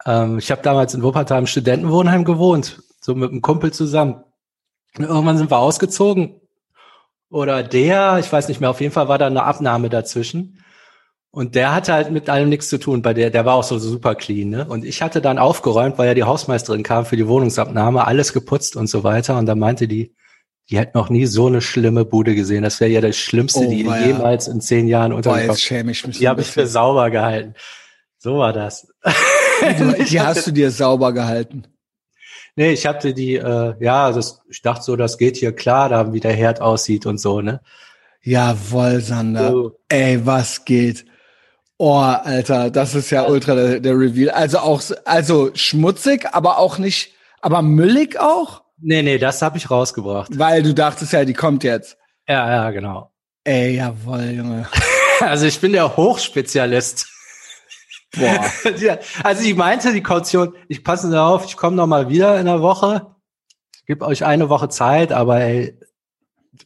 Ähm, 0.06 0.40
ich 0.40 0.50
habe 0.52 0.62
damals 0.64 0.94
in 0.94 1.04
Wuppertal 1.04 1.40
im 1.40 1.48
Studentenwohnheim 1.48 2.26
gewohnt, 2.26 2.82
so 3.00 3.14
mit 3.14 3.32
einem 3.32 3.42
Kumpel 3.42 3.72
zusammen. 3.72 4.24
Und 4.98 5.06
irgendwann 5.06 5.38
sind 5.38 5.52
wir 5.52 5.60
ausgezogen. 5.60 6.42
Oder 7.30 7.64
der, 7.64 8.18
ich 8.20 8.32
weiß 8.32 8.48
nicht 8.48 8.62
mehr, 8.62 8.70
auf 8.70 8.82
jeden 8.82 8.94
Fall 8.94 9.08
war 9.08 9.18
da 9.18 9.28
eine 9.28 9.44
Abnahme 9.44 9.90
dazwischen. 9.90 10.64
Und 11.30 11.56
der 11.56 11.76
hatte 11.76 11.94
halt 11.94 12.10
mit 12.10 12.30
allem 12.30 12.50
nichts 12.50 12.70
zu 12.70 12.80
tun. 12.80 13.02
Bei 13.02 13.14
der, 13.14 13.30
der 13.30 13.46
war 13.46 13.56
auch 13.56 13.64
so 13.64 13.78
super 13.78 14.16
clean, 14.16 14.50
ne? 14.50 14.66
Und 14.68 14.86
ich 14.86 15.02
hatte 15.02 15.22
dann 15.22 15.38
aufgeräumt, 15.38 15.98
weil 15.98 16.08
ja 16.08 16.14
die 16.14 16.24
Hausmeisterin 16.24 16.84
kam 16.84 17.06
für 17.06 17.18
die 17.18 17.28
Wohnungsabnahme, 17.28 18.08
alles 18.08 18.34
geputzt 18.34 18.76
und 18.76 18.88
so 18.88 19.04
weiter. 19.04 19.38
Und 19.38 19.46
da 19.46 19.54
meinte 19.54 19.88
die, 19.88 20.16
die 20.70 20.80
hat 20.80 20.96
noch 20.96 21.10
nie 21.10 21.26
so 21.26 21.48
eine 21.48 21.62
schlimme 21.62 22.06
Bude 22.06 22.34
gesehen. 22.34 22.64
Das 22.64 22.80
wäre 22.80 22.92
ja 22.92 23.02
das 23.02 23.18
Schlimmste, 23.18 23.66
oh, 23.68 23.70
die 23.70 23.84
ja. 23.84 24.00
jemals 24.00 24.48
in 24.48 24.62
zehn 24.62 24.88
Jahren 24.88 25.14
mich. 26.08 26.20
Die 26.20 26.28
habe 26.28 26.42
ich 26.42 26.48
für 26.48 26.66
sauber 26.66 27.10
gehalten. 27.12 27.54
So 28.18 28.40
war 28.40 28.54
das. 28.54 28.88
Die, 29.62 30.04
die 30.06 30.22
hast 30.22 30.48
du 30.48 30.52
dir 30.52 30.72
sauber 30.72 31.14
gehalten? 31.14 31.64
Nee, 32.58 32.72
ich 32.72 32.88
hatte 32.88 33.14
die, 33.14 33.36
äh, 33.36 33.76
ja, 33.80 34.12
das, 34.12 34.42
ich 34.50 34.64
dachte 34.64 34.82
so, 34.84 34.96
das 34.96 35.20
geht 35.20 35.38
hier 35.38 35.56
klar, 35.56 35.90
da 35.90 36.12
wie 36.12 36.20
der 36.20 36.34
Herd 36.34 36.60
aussieht 36.60 37.06
und 37.06 37.20
so, 37.20 37.40
ne? 37.40 37.62
Jawoll, 38.24 39.00
Sander. 39.00 39.54
Oh. 39.54 39.72
Ey, 39.90 40.26
was 40.26 40.66
geht? 40.66 41.06
Oh, 41.78 42.00
Alter, 42.00 42.72
das 42.72 42.96
ist 42.96 43.12
ja 43.12 43.28
ultra 43.28 43.54
der, 43.54 43.80
der 43.80 43.94
Reveal. 43.94 44.32
Also 44.32 44.58
auch, 44.58 44.82
also 45.06 45.52
schmutzig, 45.54 46.26
aber 46.34 46.58
auch 46.58 46.80
nicht, 46.80 47.14
aber 47.42 47.62
müllig 47.62 48.20
auch? 48.20 48.64
Nee, 48.82 49.04
nee, 49.04 49.20
das 49.20 49.44
habe 49.44 49.60
ich 49.60 49.70
rausgebracht. 49.70 50.40
Weil 50.40 50.64
du 50.64 50.74
dachtest 50.74 51.14
ja, 51.14 51.26
die 51.26 51.36
kommt 51.36 51.64
jetzt. 51.64 51.96
Ja, 52.28 52.50
ja, 52.50 52.72
genau. 52.72 53.12
Ey, 53.44 53.76
jawoll, 53.76 54.32
Junge. 54.32 54.68
also 55.20 55.46
ich 55.46 55.62
bin 55.62 55.74
der 55.74 55.96
Hochspezialist. 55.96 57.08
Boah. 58.16 58.46
also 59.24 59.44
ich 59.44 59.56
meinte 59.56 59.94
die 59.94 60.04
Kaution, 60.04 60.54
ich 60.68 60.84
passe 60.84 61.10
da 61.10 61.28
auf, 61.28 61.46
ich 61.46 61.58
komme 61.58 61.76
noch 61.76 61.88
mal 61.88 62.10
wieder 62.10 62.40
in 62.40 62.46
der 62.46 62.62
Woche. 62.62 63.16
Ich 63.76 63.86
gebe 63.86 64.06
euch 64.06 64.26
eine 64.26 64.50
Woche 64.50 64.70
Zeit, 64.70 65.12
aber 65.12 65.42
ey, 65.42 65.78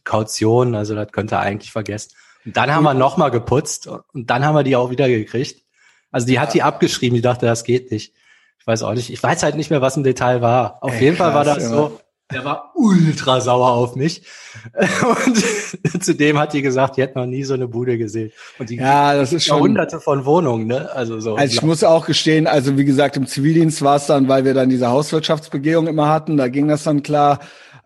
Kaution, 0.04 0.74
also 0.74 0.94
das 0.94 1.10
könnt 1.12 1.32
ihr 1.32 1.40
eigentlich 1.40 1.72
vergessen. 1.72 2.12
Und 2.44 2.56
dann 2.56 2.74
haben 2.74 2.84
wir 2.84 2.94
noch 2.94 3.16
mal 3.16 3.30
geputzt 3.30 3.86
und 3.86 4.30
dann 4.30 4.44
haben 4.44 4.54
wir 4.54 4.64
die 4.64 4.76
auch 4.76 4.90
wieder 4.90 5.08
gekriegt. 5.08 5.62
Also 6.10 6.26
die 6.26 6.40
hat 6.40 6.54
die 6.54 6.62
abgeschrieben, 6.62 7.14
die 7.14 7.22
dachte, 7.22 7.46
das 7.46 7.64
geht 7.64 7.90
nicht. 7.90 8.14
Ich 8.58 8.66
weiß 8.66 8.82
auch 8.82 8.94
nicht, 8.94 9.10
ich 9.10 9.22
weiß 9.22 9.42
halt 9.42 9.56
nicht 9.56 9.70
mehr, 9.70 9.80
was 9.80 9.96
im 9.96 10.04
Detail 10.04 10.42
war. 10.42 10.82
Auf 10.82 10.92
Ey, 10.94 11.00
jeden 11.00 11.16
Fall 11.16 11.34
war 11.34 11.44
das 11.44 11.64
ja. 11.64 11.68
so, 11.68 12.00
der 12.30 12.44
war 12.44 12.72
ultra 12.74 13.40
sauer 13.40 13.72
auf 13.72 13.96
mich. 13.96 14.22
Und 15.26 16.04
zudem 16.04 16.38
hat 16.38 16.52
die 16.52 16.62
gesagt, 16.62 16.96
die 16.96 17.02
hätte 17.02 17.18
noch 17.18 17.26
nie 17.26 17.44
so 17.44 17.54
eine 17.54 17.68
Bude 17.68 17.98
gesehen. 17.98 18.32
Und 18.58 18.70
die 18.70 18.76
ja, 18.76 19.14
das 19.14 19.32
ist 19.32 19.46
schon 19.46 19.60
hunderte 19.60 20.00
von 20.00 20.24
Wohnungen, 20.24 20.66
ne? 20.66 20.90
Also 20.92 21.20
so. 21.20 21.36
Also 21.36 21.54
ich 21.54 21.62
muss 21.62 21.84
auch 21.84 22.06
gestehen, 22.06 22.46
also 22.46 22.76
wie 22.78 22.84
gesagt, 22.84 23.16
im 23.16 23.26
Zivildienst 23.26 23.82
war 23.82 23.96
es 23.96 24.06
dann, 24.06 24.28
weil 24.28 24.44
wir 24.44 24.54
dann 24.54 24.70
diese 24.70 24.88
Hauswirtschaftsbegehung 24.88 25.86
immer 25.86 26.08
hatten, 26.08 26.36
da 26.36 26.48
ging 26.48 26.68
das 26.68 26.84
dann 26.84 27.02
klar. 27.02 27.40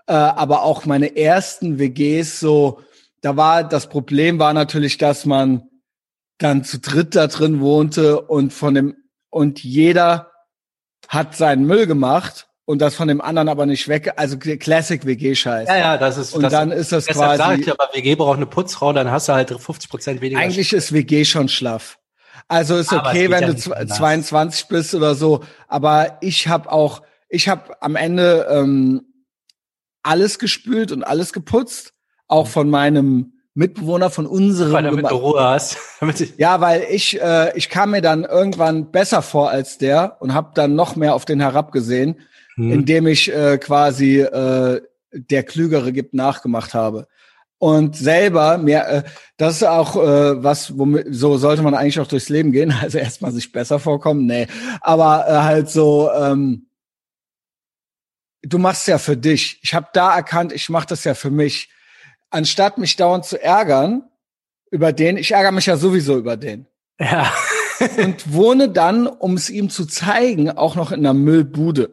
Äh, 0.06 0.12
aber 0.12 0.62
auch 0.62 0.86
meine 0.86 1.16
ersten 1.16 1.78
WGs 1.78 2.38
so, 2.38 2.80
da 3.22 3.36
war 3.36 3.64
das 3.64 3.88
Problem 3.88 4.38
war 4.38 4.52
natürlich, 4.52 4.98
dass 4.98 5.26
man 5.26 5.62
dann 6.38 6.64
zu 6.64 6.78
dritt 6.78 7.16
da 7.16 7.26
drin 7.26 7.60
wohnte 7.60 8.20
und 8.20 8.52
von 8.52 8.74
dem 8.74 8.94
und 9.30 9.64
jeder 9.64 10.30
hat 11.08 11.36
seinen 11.36 11.66
Müll 11.66 11.86
gemacht 11.86 12.45
und 12.66 12.82
das 12.82 12.96
von 12.96 13.08
dem 13.08 13.20
anderen 13.20 13.48
aber 13.48 13.64
nicht 13.64 13.88
weg. 13.88 14.12
Also 14.16 14.36
Classic 14.36 15.06
WG-Scheiß. 15.06 15.68
Ja, 15.68 15.76
ja, 15.76 15.96
das 15.96 16.18
ist. 16.18 16.34
Und 16.34 16.42
das 16.42 16.52
dann 16.52 16.72
ist 16.72 16.92
das 16.92 17.06
quasi. 17.06 17.38
Sag 17.38 17.58
ich, 17.60 17.70
aber 17.70 17.88
WG 17.94 18.16
braucht 18.16 18.36
eine 18.36 18.46
Putzfrau, 18.46 18.92
dann 18.92 19.10
hast 19.10 19.28
du 19.28 19.32
halt 19.32 19.50
50 19.50 19.88
Prozent 19.88 20.20
weniger. 20.20 20.40
Eigentlich 20.40 20.72
ist 20.72 20.92
WG 20.92 21.24
schon 21.24 21.48
schlaff. 21.48 21.98
Also 22.48 22.76
ist 22.76 22.92
aber 22.92 23.08
okay, 23.08 23.30
wenn 23.30 23.42
ja 23.42 23.52
du 23.52 23.86
22 23.86 24.68
bist 24.68 24.94
oder 24.94 25.14
so. 25.14 25.42
Aber 25.68 26.18
ich 26.20 26.48
habe 26.48 26.70
auch, 26.70 27.02
ich 27.28 27.48
habe 27.48 27.80
am 27.82 27.96
Ende 27.96 28.46
ähm, 28.50 29.02
alles 30.02 30.38
gespült 30.38 30.92
und 30.92 31.02
alles 31.04 31.32
geputzt, 31.32 31.94
auch 32.28 32.46
von 32.46 32.68
meinem 32.68 33.32
Mitbewohner 33.54 34.10
von 34.10 34.26
unserem. 34.26 34.72
Weil 34.72 34.84
damit 34.84 35.10
du 35.10 35.14
Ruhe 35.14 35.42
hast. 35.42 35.78
ja, 36.36 36.60
weil 36.60 36.84
ich 36.90 37.20
äh, 37.20 37.56
ich 37.56 37.68
kam 37.68 37.92
mir 37.92 38.02
dann 38.02 38.24
irgendwann 38.24 38.90
besser 38.90 39.22
vor 39.22 39.50
als 39.50 39.78
der 39.78 40.16
und 40.20 40.34
habe 40.34 40.50
dann 40.54 40.74
noch 40.74 40.96
mehr 40.96 41.14
auf 41.14 41.24
den 41.24 41.40
herabgesehen, 41.40 42.16
hm. 42.56 42.72
indem 42.72 43.06
ich 43.06 43.32
äh, 43.32 43.58
quasi 43.58 44.20
äh, 44.20 44.82
der 45.12 45.42
Klügere 45.44 45.92
gibt 45.92 46.14
nachgemacht 46.14 46.74
habe 46.74 47.06
und 47.58 47.96
selber 47.96 48.58
mir 48.58 48.86
äh, 48.86 49.02
das 49.36 49.56
ist 49.56 49.62
auch 49.62 49.96
äh, 49.96 50.42
was 50.42 50.76
womit 50.76 51.06
so 51.10 51.38
sollte 51.38 51.62
man 51.62 51.74
eigentlich 51.74 52.00
auch 52.00 52.06
durchs 52.06 52.28
Leben 52.28 52.52
gehen 52.52 52.74
also 52.82 52.98
erstmal 52.98 53.32
sich 53.32 53.52
besser 53.52 53.78
vorkommen 53.78 54.26
nee 54.26 54.46
aber 54.80 55.26
äh, 55.28 55.32
halt 55.42 55.70
so 55.70 56.10
ähm, 56.12 56.66
du 58.42 58.58
machst 58.58 58.88
ja 58.88 58.98
für 58.98 59.16
dich 59.16 59.60
ich 59.62 59.74
habe 59.74 59.88
da 59.92 60.14
erkannt 60.14 60.52
ich 60.52 60.68
mache 60.68 60.88
das 60.88 61.04
ja 61.04 61.14
für 61.14 61.30
mich 61.30 61.70
anstatt 62.30 62.78
mich 62.78 62.96
dauernd 62.96 63.24
zu 63.24 63.42
ärgern 63.42 64.02
über 64.70 64.92
den, 64.92 65.16
ich 65.16 65.32
ärgere 65.32 65.52
mich 65.52 65.66
ja 65.66 65.76
sowieso 65.76 66.16
über 66.16 66.36
den. 66.36 66.66
Ja. 66.98 67.32
und 67.98 68.32
wohne 68.32 68.68
dann, 68.68 69.06
um 69.06 69.34
es 69.34 69.50
ihm 69.50 69.70
zu 69.70 69.86
zeigen, 69.86 70.50
auch 70.50 70.76
noch 70.76 70.92
in 70.92 71.00
einer 71.00 71.14
Müllbude. 71.14 71.90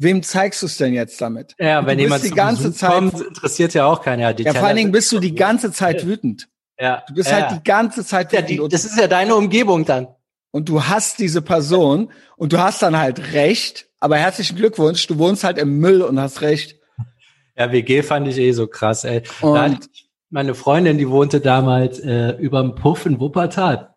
Wem 0.00 0.22
zeigst 0.22 0.62
du 0.62 0.66
es 0.66 0.78
denn 0.78 0.94
jetzt 0.94 1.20
damit? 1.20 1.54
Ja, 1.58 1.84
wenn 1.84 1.98
jemand 1.98 2.24
die 2.24 2.30
ganze 2.30 2.72
Zeit 2.72 2.90
kommt, 2.90 3.20
interessiert 3.20 3.74
ja 3.74 3.84
auch 3.84 4.00
keiner. 4.00 4.32
Die 4.32 4.44
ja, 4.44 4.54
vor 4.54 4.66
allen 4.66 4.78
Dingen 4.78 4.92
bist 4.92 5.12
du 5.12 5.18
die 5.18 5.34
ganze 5.34 5.72
Zeit 5.72 6.06
wütend. 6.06 6.48
Ja. 6.78 7.04
Du 7.06 7.12
bist 7.12 7.30
ja, 7.30 7.36
halt 7.36 7.58
die 7.58 7.62
ganze 7.62 8.02
Zeit 8.06 8.32
wütend. 8.32 8.48
Ja, 8.48 8.62
die, 8.62 8.68
das 8.70 8.86
ist 8.86 8.98
ja 8.98 9.08
deine 9.08 9.36
Umgebung 9.36 9.84
dann. 9.84 10.08
Und 10.52 10.70
du 10.70 10.86
hast 10.86 11.18
diese 11.18 11.42
Person 11.42 12.10
und 12.38 12.54
du 12.54 12.58
hast 12.58 12.80
dann 12.80 12.96
halt 12.96 13.34
recht, 13.34 13.88
aber 14.00 14.16
herzlichen 14.16 14.56
Glückwunsch, 14.56 15.06
du 15.06 15.18
wohnst 15.18 15.44
halt 15.44 15.58
im 15.58 15.78
Müll 15.80 16.00
und 16.00 16.18
hast 16.18 16.40
recht. 16.40 16.80
Ja, 17.54 17.70
WG 17.70 18.02
fand 18.02 18.26
ich 18.26 18.38
eh 18.38 18.52
so 18.52 18.68
krass, 18.68 19.04
ey. 19.04 19.22
Und 19.42 19.90
meine 20.30 20.54
Freundin, 20.54 20.96
die 20.96 21.10
wohnte 21.10 21.40
damals 21.40 21.98
äh, 21.98 22.30
überm 22.38 22.74
Puff 22.74 23.04
in 23.04 23.20
Wuppertal. 23.20 23.94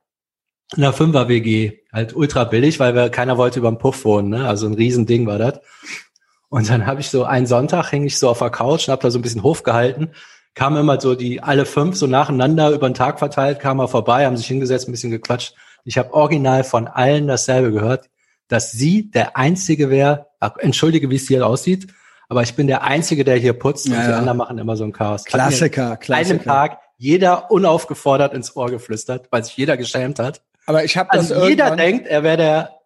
In 0.75 0.83
einer 0.83 0.93
Fünfer-WG. 0.93 1.79
Halt 1.91 2.15
ultra 2.15 2.45
billig, 2.45 2.79
weil 2.79 2.95
wir, 2.95 3.09
keiner 3.09 3.37
wollte 3.37 3.59
überm 3.59 3.77
Puff 3.77 4.05
wohnen, 4.05 4.29
ne? 4.29 4.47
Also 4.47 4.65
ein 4.65 4.73
Riesending 4.73 5.27
war 5.27 5.37
das. 5.37 5.59
Und 6.49 6.69
dann 6.69 6.85
habe 6.85 7.01
ich 7.01 7.09
so 7.09 7.23
einen 7.23 7.45
Sonntag 7.45 7.89
hing 7.89 8.05
ich 8.05 8.17
so 8.17 8.29
auf 8.29 8.39
der 8.39 8.49
Couch 8.49 8.87
und 8.87 8.91
hab 8.91 9.01
da 9.01 9.09
so 9.09 9.19
ein 9.19 9.21
bisschen 9.21 9.43
Hof 9.43 9.63
gehalten. 9.63 10.11
Kamen 10.53 10.77
immer 10.77 11.01
so 11.01 11.15
die 11.15 11.41
alle 11.41 11.65
fünf 11.65 11.95
so 11.95 12.05
nacheinander 12.05 12.69
über 12.71 12.87
den 12.87 12.93
Tag 12.93 13.17
verteilt, 13.17 13.59
kamen 13.59 13.79
mal 13.79 13.87
vorbei, 13.87 14.25
haben 14.25 14.37
sich 14.37 14.47
hingesetzt, 14.47 14.87
ein 14.87 14.91
bisschen 14.91 15.09
gequatscht. 15.09 15.55
Ich 15.83 15.97
habe 15.97 16.13
original 16.13 16.63
von 16.63 16.87
allen 16.87 17.27
dasselbe 17.27 17.71
gehört, 17.71 18.09
dass 18.47 18.71
sie 18.71 19.09
der 19.09 19.35
Einzige 19.35 19.89
wäre, 19.89 20.27
entschuldige, 20.59 21.09
wie 21.09 21.15
es 21.15 21.27
hier 21.27 21.45
aussieht, 21.45 21.87
aber 22.29 22.43
ich 22.43 22.55
bin 22.55 22.67
der 22.67 22.83
Einzige, 22.83 23.23
der 23.23 23.37
hier 23.37 23.53
putzt 23.53 23.87
ja, 23.87 23.95
und 23.95 24.03
die 24.03 24.09
ja. 24.09 24.17
anderen 24.17 24.37
machen 24.37 24.57
immer 24.57 24.77
so 24.77 24.83
ein 24.83 24.91
Chaos. 24.91 25.25
Klassiker, 25.25 25.97
Klassiker. 25.97 26.33
Einen 26.33 26.43
Tag 26.43 26.79
jeder 26.97 27.51
unaufgefordert 27.51 28.33
ins 28.33 28.55
Ohr 28.55 28.69
geflüstert, 28.69 29.27
weil 29.31 29.43
sich 29.43 29.57
jeder 29.57 29.75
geschämt 29.75 30.19
hat. 30.19 30.41
Aber 30.65 30.83
ich 30.83 30.97
habe 30.97 31.09
das 31.11 31.31
also 31.31 31.47
jeder 31.47 31.75
denkt, 31.75 32.07
er 32.07 32.23
wäre 32.23 32.37
der. 32.37 32.79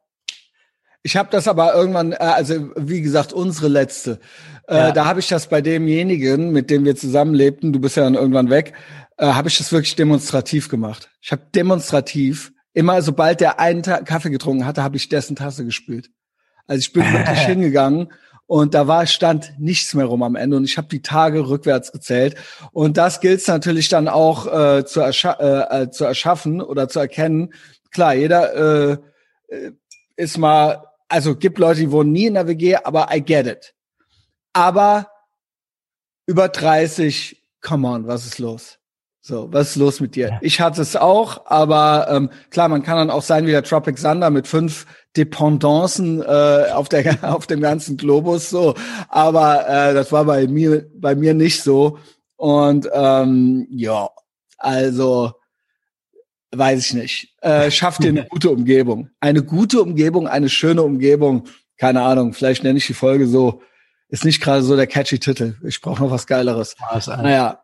Ich 1.04 1.16
habe 1.16 1.30
das 1.32 1.48
aber 1.48 1.74
irgendwann, 1.74 2.12
äh, 2.12 2.18
also 2.18 2.72
wie 2.76 3.02
gesagt, 3.02 3.34
unsere 3.34 3.68
letzte. 3.68 4.20
Äh, 4.68 4.76
ja. 4.76 4.92
Da 4.92 5.06
habe 5.06 5.20
ich 5.20 5.28
das 5.28 5.48
bei 5.48 5.62
demjenigen, 5.62 6.52
mit 6.52 6.70
dem 6.70 6.86
wir 6.86 6.96
zusammenlebten, 6.96 7.72
du 7.72 7.80
bist 7.80 7.96
ja 7.96 8.04
dann 8.04 8.16
irgendwann 8.16 8.50
weg, 8.50 8.74
äh, 9.18 9.28
habe 9.28 9.48
ich 9.48 9.58
das 9.58 9.72
wirklich 9.72 9.96
demonstrativ 9.96 10.70
gemacht. 10.70 11.10
Ich 11.22 11.32
habe 11.32 11.44
demonstrativ 11.56 12.52
immer, 12.74 13.02
sobald 13.02 13.42
der 13.42 13.60
einen 13.60 13.82
Kaffee 13.82 14.30
getrunken 14.30 14.66
hatte, 14.66 14.84
habe 14.84 14.98
ich 14.98 15.10
dessen 15.10 15.36
Tasse 15.36 15.66
gespült. 15.66 16.10
Also 16.68 16.80
ich 16.80 16.94
bin 16.94 17.04
wirklich 17.04 17.40
hingegangen 17.46 18.10
und 18.48 18.74
da 18.74 18.88
war 18.88 19.06
stand 19.06 19.54
nichts 19.60 19.94
mehr 19.94 20.06
rum 20.06 20.24
am 20.24 20.36
Ende 20.36 20.58
und 20.58 20.64
ich 20.64 20.78
habe 20.78 20.88
die 20.88 21.02
Tage 21.02 21.48
rückwärts 21.48 21.92
gezählt 21.92 22.36
und 22.72 22.98
das 22.98 23.20
gilt 23.20 23.42
es 23.42 23.48
natürlich 23.48 23.90
dann 23.90 24.08
auch 24.08 24.48
äh, 24.48 24.86
zu, 24.86 25.02
erscha 25.02 25.34
äh, 25.34 25.84
äh, 25.84 25.92
zu 25.92 26.06
erschaffen 26.06 26.62
oder 26.62 26.88
zu 26.88 27.00
erkennen. 27.00 27.54
Klar, 27.92 28.16
jeder 28.16 28.92
äh, 28.92 28.98
ist 30.16 30.38
mal, 30.38 30.84
also 31.08 31.36
gibt 31.36 31.60
Leute, 31.60 31.82
die 31.82 31.92
wohnen 31.92 32.12
nie 32.12 32.26
in 32.26 32.34
der 32.34 32.48
WG, 32.48 32.78
aber 32.78 33.10
I 33.14 33.22
get 33.22 33.48
it. 33.48 33.76
Aber 34.54 35.12
über 36.26 36.50
30, 36.50 37.42
come 37.62 37.88
on, 37.88 38.08
was 38.08 38.26
ist 38.26 38.40
los? 38.40 38.77
So, 39.28 39.52
was 39.52 39.72
ist 39.72 39.76
los 39.76 40.00
mit 40.00 40.16
dir? 40.16 40.30
Ja. 40.30 40.40
Ich 40.40 40.62
hatte 40.62 40.82
es 40.82 40.96
auch, 40.96 41.48
aber 41.48 42.08
ähm, 42.10 42.30
klar, 42.50 42.70
man 42.70 42.82
kann 42.82 42.96
dann 42.96 43.10
auch 43.10 43.22
sein 43.22 43.46
wie 43.46 43.52
der 43.52 43.62
Tropic 43.62 44.02
Thunder 44.02 44.30
mit 44.30 44.48
fünf 44.48 44.86
Dependancen 45.18 46.22
äh, 46.22 46.72
auf 46.72 46.88
der 46.88 47.18
auf 47.36 47.46
dem 47.46 47.60
ganzen 47.60 47.98
Globus 47.98 48.50
so, 48.50 48.74
aber 49.10 49.68
äh, 49.68 49.94
das 49.94 50.14
war 50.14 50.24
bei 50.24 50.48
mir 50.48 50.90
bei 50.96 51.14
mir 51.14 51.34
nicht 51.34 51.62
so 51.62 52.00
und 52.38 52.88
ähm, 52.94 53.68
ja, 53.70 54.08
also 54.60 55.34
weiß 56.56 56.86
ich 56.86 56.94
nicht. 56.94 57.36
Äh, 57.42 57.70
schaff 57.70 57.98
dir 57.98 58.12
eine 58.12 58.26
gute 58.30 58.50
Umgebung, 58.50 59.10
eine 59.20 59.44
gute 59.44 59.82
Umgebung, 59.82 60.30
eine 60.30 60.48
schöne 60.48 60.84
Umgebung. 60.84 61.50
Keine 61.78 62.02
Ahnung, 62.02 62.32
vielleicht 62.32 62.64
nenne 62.64 62.78
ich 62.78 62.88
die 62.88 62.94
Folge 62.94 63.28
so. 63.28 63.62
Ist 64.08 64.24
nicht 64.24 64.42
gerade 64.42 64.64
so 64.64 64.78
der 64.78 64.88
catchy 64.88 65.20
Titel. 65.20 65.58
Ich 65.68 65.82
brauche 65.82 66.02
noch 66.02 66.12
was 66.12 66.28
Geileres. 66.28 66.78
Naja, 67.08 67.60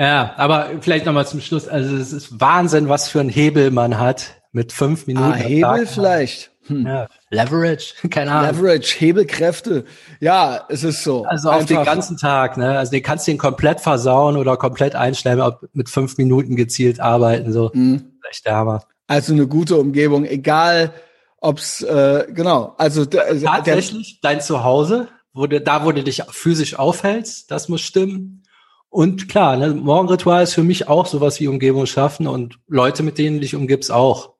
ja, 0.00 0.34
aber 0.36 0.70
vielleicht 0.80 1.06
nochmal 1.06 1.26
zum 1.26 1.40
Schluss. 1.40 1.68
Also 1.68 1.96
es 1.96 2.12
ist 2.12 2.40
Wahnsinn, 2.40 2.88
was 2.88 3.08
für 3.08 3.20
ein 3.20 3.28
Hebel 3.28 3.70
man 3.70 3.98
hat 3.98 4.42
mit 4.52 4.72
fünf 4.72 5.06
Minuten. 5.06 5.32
Ah, 5.32 5.36
Hebel 5.36 5.86
vielleicht. 5.86 6.50
Hm. 6.66 6.86
Ja, 6.86 7.08
Leverage, 7.30 7.94
keine 8.10 8.32
Ahnung. 8.32 8.62
Leverage, 8.62 8.96
Hebelkräfte. 8.98 9.84
Ja, 10.20 10.66
es 10.68 10.84
ist 10.84 11.02
so. 11.02 11.24
Also 11.24 11.50
auf 11.50 11.66
den 11.66 11.84
ganzen 11.84 12.16
Tag, 12.16 12.56
ne? 12.56 12.78
Also 12.78 12.92
den 12.92 13.02
kannst 13.02 13.26
du 13.26 13.32
den 13.32 13.38
komplett 13.38 13.80
versauen 13.80 14.36
oder 14.36 14.56
komplett 14.56 14.94
einstellen, 14.94 15.40
ob 15.40 15.68
mit 15.72 15.88
fünf 15.88 16.16
Minuten 16.18 16.56
gezielt 16.56 17.00
arbeiten, 17.00 17.52
so. 17.52 17.70
Mhm. 17.74 18.12
Echt 18.30 18.46
der 18.46 18.56
Hammer. 18.56 18.84
Also 19.06 19.32
eine 19.32 19.46
gute 19.46 19.76
Umgebung, 19.76 20.24
egal 20.24 20.92
ob's, 21.40 21.82
äh, 21.82 22.26
genau, 22.28 22.74
also 22.76 23.06
Tatsächlich, 23.06 24.20
dein 24.20 24.40
Zuhause, 24.40 25.08
wo 25.32 25.46
du, 25.46 25.60
da 25.60 25.84
wo 25.84 25.92
du 25.92 26.02
dich 26.02 26.22
physisch 26.30 26.78
aufhältst, 26.78 27.50
das 27.50 27.68
muss 27.68 27.80
stimmen. 27.80 28.42
Und 28.90 29.28
klar, 29.28 29.56
ne, 29.56 29.72
Morgenritual 29.72 30.42
ist 30.42 30.54
für 30.54 30.64
mich 30.64 30.88
auch 30.88 31.06
sowas 31.06 31.40
wie 31.40 31.48
Umgebung 31.48 31.86
schaffen 31.86 32.26
und 32.26 32.58
Leute, 32.66 33.02
mit 33.02 33.18
denen 33.18 33.36
du 33.36 33.42
dich 33.42 33.54
umgibst, 33.54 33.90
auch. 33.90 34.34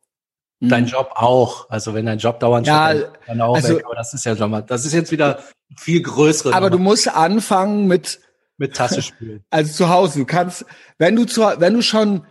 Mhm. 0.58 0.68
Dein 0.68 0.86
Job 0.86 1.12
auch. 1.14 1.70
Also 1.70 1.94
wenn 1.94 2.06
dein 2.06 2.18
Job 2.18 2.40
dauernd 2.40 2.66
ja, 2.66 2.90
steht, 2.90 3.10
dann 3.26 3.40
auch 3.40 3.54
also, 3.54 3.76
weg. 3.76 3.84
Aber 3.86 3.94
das 3.94 4.12
ist 4.12 4.24
ja 4.24 4.36
schon 4.36 4.50
mal, 4.50 4.62
das 4.62 4.84
ist 4.84 4.92
jetzt 4.92 5.12
wieder 5.12 5.38
viel 5.78 6.02
größere. 6.02 6.52
Aber 6.52 6.68
Nummer. 6.68 6.76
du 6.76 6.82
musst 6.82 7.08
anfangen 7.08 7.86
mit 7.86 8.20
mit 8.60 8.76
Tasse 8.76 9.02
spielen. 9.02 9.42
Also 9.50 9.72
zu 9.72 9.88
Hause, 9.88 10.20
du 10.20 10.26
kannst, 10.26 10.66
wenn 10.98 11.16
du 11.16 11.24
zu, 11.24 11.40
wenn 11.40 11.74
du 11.74 11.82
schon 11.82 12.26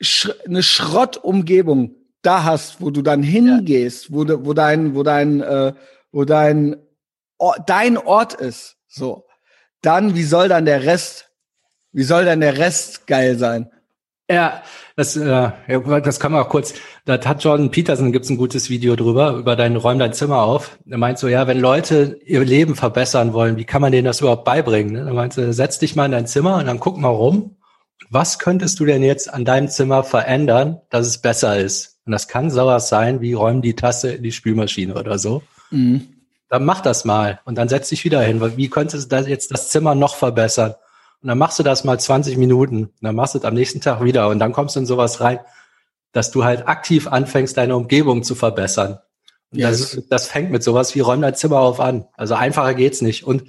sch 0.00 0.30
eine 0.46 0.62
Schrottumgebung 0.62 1.94
da 2.22 2.44
hast, 2.44 2.80
wo 2.80 2.90
du 2.90 3.02
dann 3.02 3.22
hingehst, 3.22 4.08
ja. 4.08 4.14
wo, 4.14 4.24
wo 4.44 4.54
dein, 4.54 4.94
wo 4.94 5.02
dein, 5.02 5.42
äh, 5.42 5.74
wo 6.10 6.24
dein, 6.24 6.76
Or, 7.38 7.56
dein 7.66 7.98
Ort 7.98 8.32
ist, 8.32 8.78
so, 8.88 9.26
dann 9.82 10.14
wie 10.14 10.24
soll 10.24 10.48
dann 10.48 10.64
der 10.64 10.84
Rest 10.84 11.25
wie 11.92 12.02
soll 12.02 12.24
denn 12.24 12.40
der 12.40 12.58
Rest 12.58 13.06
geil 13.06 13.38
sein? 13.38 13.70
Ja, 14.28 14.62
das, 14.96 15.16
äh, 15.16 15.50
das 16.02 16.18
kann 16.18 16.32
man 16.32 16.42
auch 16.42 16.48
kurz. 16.48 16.74
Da 17.04 17.12
hat 17.24 17.44
Jordan 17.44 17.70
Peterson 17.70 18.10
gibt's 18.10 18.28
ein 18.28 18.36
gutes 18.36 18.68
Video 18.70 18.96
drüber 18.96 19.34
über 19.34 19.54
dein 19.54 19.76
Räum 19.76 20.00
dein 20.00 20.12
Zimmer 20.12 20.42
auf. 20.42 20.78
Er 20.88 20.98
meint 20.98 21.18
so, 21.18 21.28
ja, 21.28 21.46
wenn 21.46 21.60
Leute 21.60 22.18
ihr 22.24 22.44
Leben 22.44 22.74
verbessern 22.74 23.32
wollen, 23.32 23.56
wie 23.56 23.64
kann 23.64 23.82
man 23.82 23.92
denen 23.92 24.04
das 24.04 24.20
überhaupt 24.20 24.44
beibringen? 24.44 24.94
Ne? 24.94 25.08
Er 25.08 25.14
meint 25.14 25.32
so, 25.32 25.52
setz 25.52 25.78
dich 25.78 25.94
mal 25.94 26.06
in 26.06 26.12
dein 26.12 26.26
Zimmer 26.26 26.56
und 26.56 26.66
dann 26.66 26.80
guck 26.80 26.98
mal 26.98 27.08
rum. 27.08 27.56
Was 28.10 28.38
könntest 28.38 28.80
du 28.80 28.84
denn 28.84 29.02
jetzt 29.02 29.32
an 29.32 29.44
deinem 29.44 29.68
Zimmer 29.68 30.02
verändern, 30.02 30.80
dass 30.90 31.06
es 31.06 31.18
besser 31.18 31.58
ist? 31.58 32.00
Und 32.04 32.12
das 32.12 32.26
kann 32.26 32.50
sowas 32.50 32.88
sein, 32.88 33.20
wie 33.20 33.32
räumen 33.32 33.62
die 33.62 33.74
Tasse 33.74 34.12
in 34.12 34.22
die 34.22 34.32
Spülmaschine 34.32 34.94
oder 34.94 35.18
so. 35.18 35.42
Mhm. 35.70 36.08
Dann 36.48 36.64
mach 36.64 36.80
das 36.80 37.04
mal 37.04 37.40
und 37.44 37.56
dann 37.58 37.68
setz 37.68 37.88
dich 37.88 38.04
wieder 38.04 38.22
hin. 38.22 38.40
Wie 38.56 38.70
könntest 38.70 39.04
du 39.04 39.16
das 39.16 39.28
jetzt 39.28 39.52
das 39.52 39.70
Zimmer 39.70 39.94
noch 39.94 40.14
verbessern? 40.14 40.74
Und 41.26 41.30
dann 41.30 41.38
machst 41.38 41.58
du 41.58 41.64
das 41.64 41.82
mal 41.82 41.98
20 41.98 42.36
Minuten. 42.36 42.84
Und 42.84 42.92
dann 43.00 43.16
machst 43.16 43.34
du 43.34 43.38
es 43.38 43.44
am 43.44 43.54
nächsten 43.54 43.80
Tag 43.80 44.00
wieder. 44.04 44.28
Und 44.28 44.38
dann 44.38 44.52
kommst 44.52 44.76
du 44.76 44.80
in 44.80 44.86
sowas 44.86 45.20
rein, 45.20 45.40
dass 46.12 46.30
du 46.30 46.44
halt 46.44 46.68
aktiv 46.68 47.08
anfängst, 47.08 47.56
deine 47.56 47.74
Umgebung 47.74 48.22
zu 48.22 48.36
verbessern. 48.36 49.00
Und 49.50 49.58
yes. 49.58 49.90
das, 49.90 50.08
das 50.08 50.26
fängt 50.28 50.52
mit 50.52 50.62
sowas 50.62 50.94
wie 50.94 51.00
räum 51.00 51.22
dein 51.22 51.34
Zimmer 51.34 51.58
auf 51.58 51.80
an. 51.80 52.06
Also 52.16 52.34
einfacher 52.34 52.74
geht's 52.74 53.02
nicht. 53.02 53.24
Und 53.24 53.42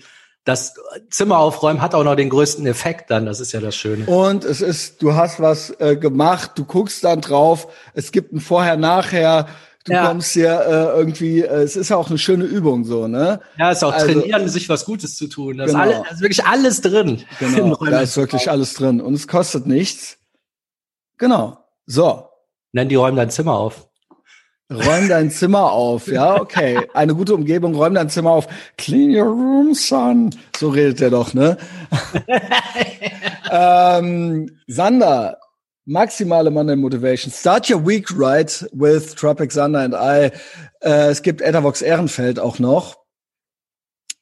das 0.44 0.74
Zimmer 1.12 1.38
aufräumen 1.38 1.80
hat 1.80 1.94
auch 1.94 2.04
noch 2.04 2.16
den 2.16 2.32
größten 2.32 2.66
Effekt 2.66 3.12
dann. 3.12 3.28
Das 3.28 3.40
ist 3.40 3.52
ja 3.52 3.60
das 3.60 3.76
Schöne. 3.76 4.08
Und 4.08 4.44
es 4.44 4.62
ist, 4.62 5.04
du 5.04 5.14
hast 5.14 5.40
was 5.40 5.70
äh, 5.80 5.98
gemacht, 5.98 6.54
du 6.56 6.66
guckst 6.66 7.04
dann 7.04 7.22
drauf. 7.22 7.68
Es 7.94 8.12
gibt 8.12 8.34
ein 8.34 8.40
Vorher-Nachher. 8.40 9.50
Du 9.88 9.94
ja. 9.94 10.08
kommst 10.08 10.34
hier 10.34 10.52
äh, 10.52 10.98
irgendwie, 10.98 11.42
äh, 11.42 11.64
es 11.64 11.78
ist 11.78 11.90
ja 11.90 11.96
auch 11.96 12.10
eine 12.10 12.18
schöne 12.18 12.44
Übung 12.44 12.84
so, 12.84 13.08
ne? 13.08 13.40
Ja, 13.58 13.72
es 13.72 13.78
ist 13.78 13.84
auch 13.84 13.94
also, 13.94 14.06
trainieren, 14.06 14.50
sich 14.50 14.68
was 14.68 14.84
Gutes 14.84 15.16
zu 15.16 15.28
tun. 15.28 15.58
Da 15.58 15.66
genau. 15.66 15.80
ist, 15.80 15.96
alles, 15.96 16.12
ist 16.12 16.22
wirklich 16.22 16.46
alles 16.46 16.82
drin. 16.82 17.24
Genau, 17.40 17.76
da 17.86 18.02
ist 18.02 18.18
wirklich 18.18 18.52
alles 18.52 18.74
drin. 18.74 19.00
Und 19.00 19.14
es 19.14 19.28
kostet 19.28 19.66
nichts. 19.66 20.18
Genau. 21.18 21.58
So. 21.86 22.26
Nenn 22.74 22.90
die 22.90 22.96
räumen 22.96 23.16
dein 23.16 23.30
Zimmer 23.30 23.54
auf. 23.54 23.88
Räum 24.70 25.08
dein 25.08 25.32
Zimmer 25.32 25.72
auf, 25.72 26.08
ja, 26.08 26.42
okay. 26.42 26.86
Eine 26.94 27.16
gute 27.16 27.34
Umgebung, 27.34 27.74
räum 27.74 27.94
dein 27.94 28.10
Zimmer 28.10 28.32
auf. 28.32 28.48
Clean 28.78 29.16
your 29.16 29.28
room, 29.28 29.74
son. 29.74 30.36
So 30.58 30.68
redet 30.68 31.00
er 31.00 31.10
doch, 31.12 31.34
ne? 31.34 31.58
ähm, 33.50 34.60
Sander, 34.68 35.38
Maximale 35.88 36.52
Monday 36.52 36.76
Motivation. 36.76 37.32
Start 37.32 37.70
your 37.70 37.80
week 37.80 38.12
right 38.12 38.52
with 38.74 39.16
Tropic 39.16 39.54
Thunder 39.54 39.80
and 39.80 39.94
I. 39.94 40.32
Äh, 40.82 41.12
es 41.12 41.22
gibt 41.22 41.40
Ethervox 41.40 41.82
Ehrenfeld 41.82 42.40
auch 42.40 42.60
noch. 42.60 42.98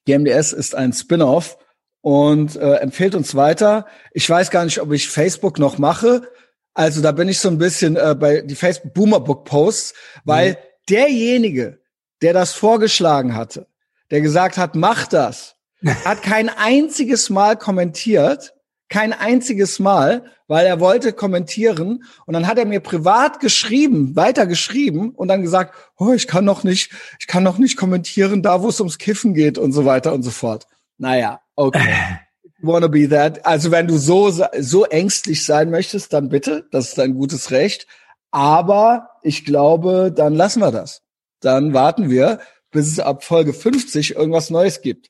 GMDS 0.06 0.54
ist 0.54 0.76
ein 0.76 0.94
Spin-off 0.94 1.58
und 2.02 2.56
äh, 2.56 2.76
empfiehlt 2.76 3.16
uns 3.16 3.34
weiter. 3.34 3.88
Ich 4.12 4.30
weiß 4.30 4.52
gar 4.52 4.64
nicht, 4.64 4.80
ob 4.80 4.92
ich 4.92 5.10
Facebook 5.10 5.58
noch 5.58 5.80
mache. 5.80 6.30
Also 6.76 7.02
da 7.02 7.12
bin 7.12 7.30
ich 7.30 7.40
so 7.40 7.50
ein 7.50 7.58
bisschen 7.58 7.96
äh, 7.96 8.14
bei 8.14 8.42
die 8.42 8.54
Facebook 8.54 8.94
Boomer 8.94 9.20
Book 9.20 9.46
Posts, 9.46 9.96
weil 10.24 10.52
mhm. 10.52 10.56
derjenige, 10.90 11.80
der 12.22 12.34
das 12.34 12.54
vorgeschlagen 12.54 13.36
hatte, 13.36 13.66
der 14.12 14.22
gesagt 14.22 14.58
hat, 14.58 14.76
mach 14.76 15.08
das, 15.08 15.56
hat 16.06 16.22
kein 16.22 16.50
einziges 16.50 17.32
Mal 17.32 17.58
kommentiert 17.58 18.55
kein 18.96 19.12
einziges 19.12 19.80
Mal, 19.80 20.24
weil 20.48 20.66
er 20.66 20.80
wollte 20.80 21.12
kommentieren 21.12 22.06
und 22.26 22.34
dann 22.34 22.48
hat 22.48 22.58
er 22.58 22.66
mir 22.66 22.80
privat 22.80 23.42
geschrieben, 23.42 24.16
weiter 24.16 24.48
geschrieben 24.48 25.10
und 25.10 25.28
dann 25.28 25.42
gesagt, 25.42 25.76
oh, 25.98 26.14
ich 26.14 26.28
kann 26.28 26.46
noch 26.46 26.64
nicht, 26.64 26.94
ich 27.20 27.28
kann 27.28 27.44
noch 27.44 27.58
nicht 27.58 27.76
kommentieren, 27.76 28.42
da 28.42 28.62
wo 28.62 28.70
es 28.70 28.80
ums 28.80 28.98
Kiffen 28.98 29.34
geht 29.34 29.58
und 29.58 29.74
so 29.74 29.84
weiter 29.84 30.14
und 30.14 30.24
so 30.24 30.32
fort. 30.32 30.68
Naja, 30.98 31.42
okay. 31.58 31.94
Wanna 32.62 32.88
be 32.88 33.10
that. 33.10 33.46
Also 33.46 33.70
wenn 33.70 33.86
du 33.86 33.98
so, 33.98 34.32
so 34.60 34.86
ängstlich 34.86 35.44
sein 35.44 35.72
möchtest, 35.72 36.14
dann 36.14 36.30
bitte, 36.30 36.66
das 36.72 36.94
ist 36.94 37.00
ein 37.02 37.16
gutes 37.16 37.52
Recht. 37.52 37.88
Aber 38.32 39.10
ich 39.24 39.44
glaube, 39.44 40.14
dann 40.16 40.36
lassen 40.36 40.62
wir 40.62 40.72
das. 40.72 41.02
Dann 41.42 41.74
warten 41.74 42.10
wir, 42.10 42.40
bis 42.72 42.88
es 42.88 43.00
ab 43.02 43.26
Folge 43.26 43.52
50 43.52 44.16
irgendwas 44.16 44.50
Neues 44.50 44.82
gibt. 44.82 45.10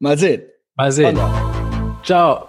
Mal 0.00 0.18
sehen. 0.18 0.42
Mal 0.74 0.90
sehen. 0.90 1.16
Ciao. 2.02 2.48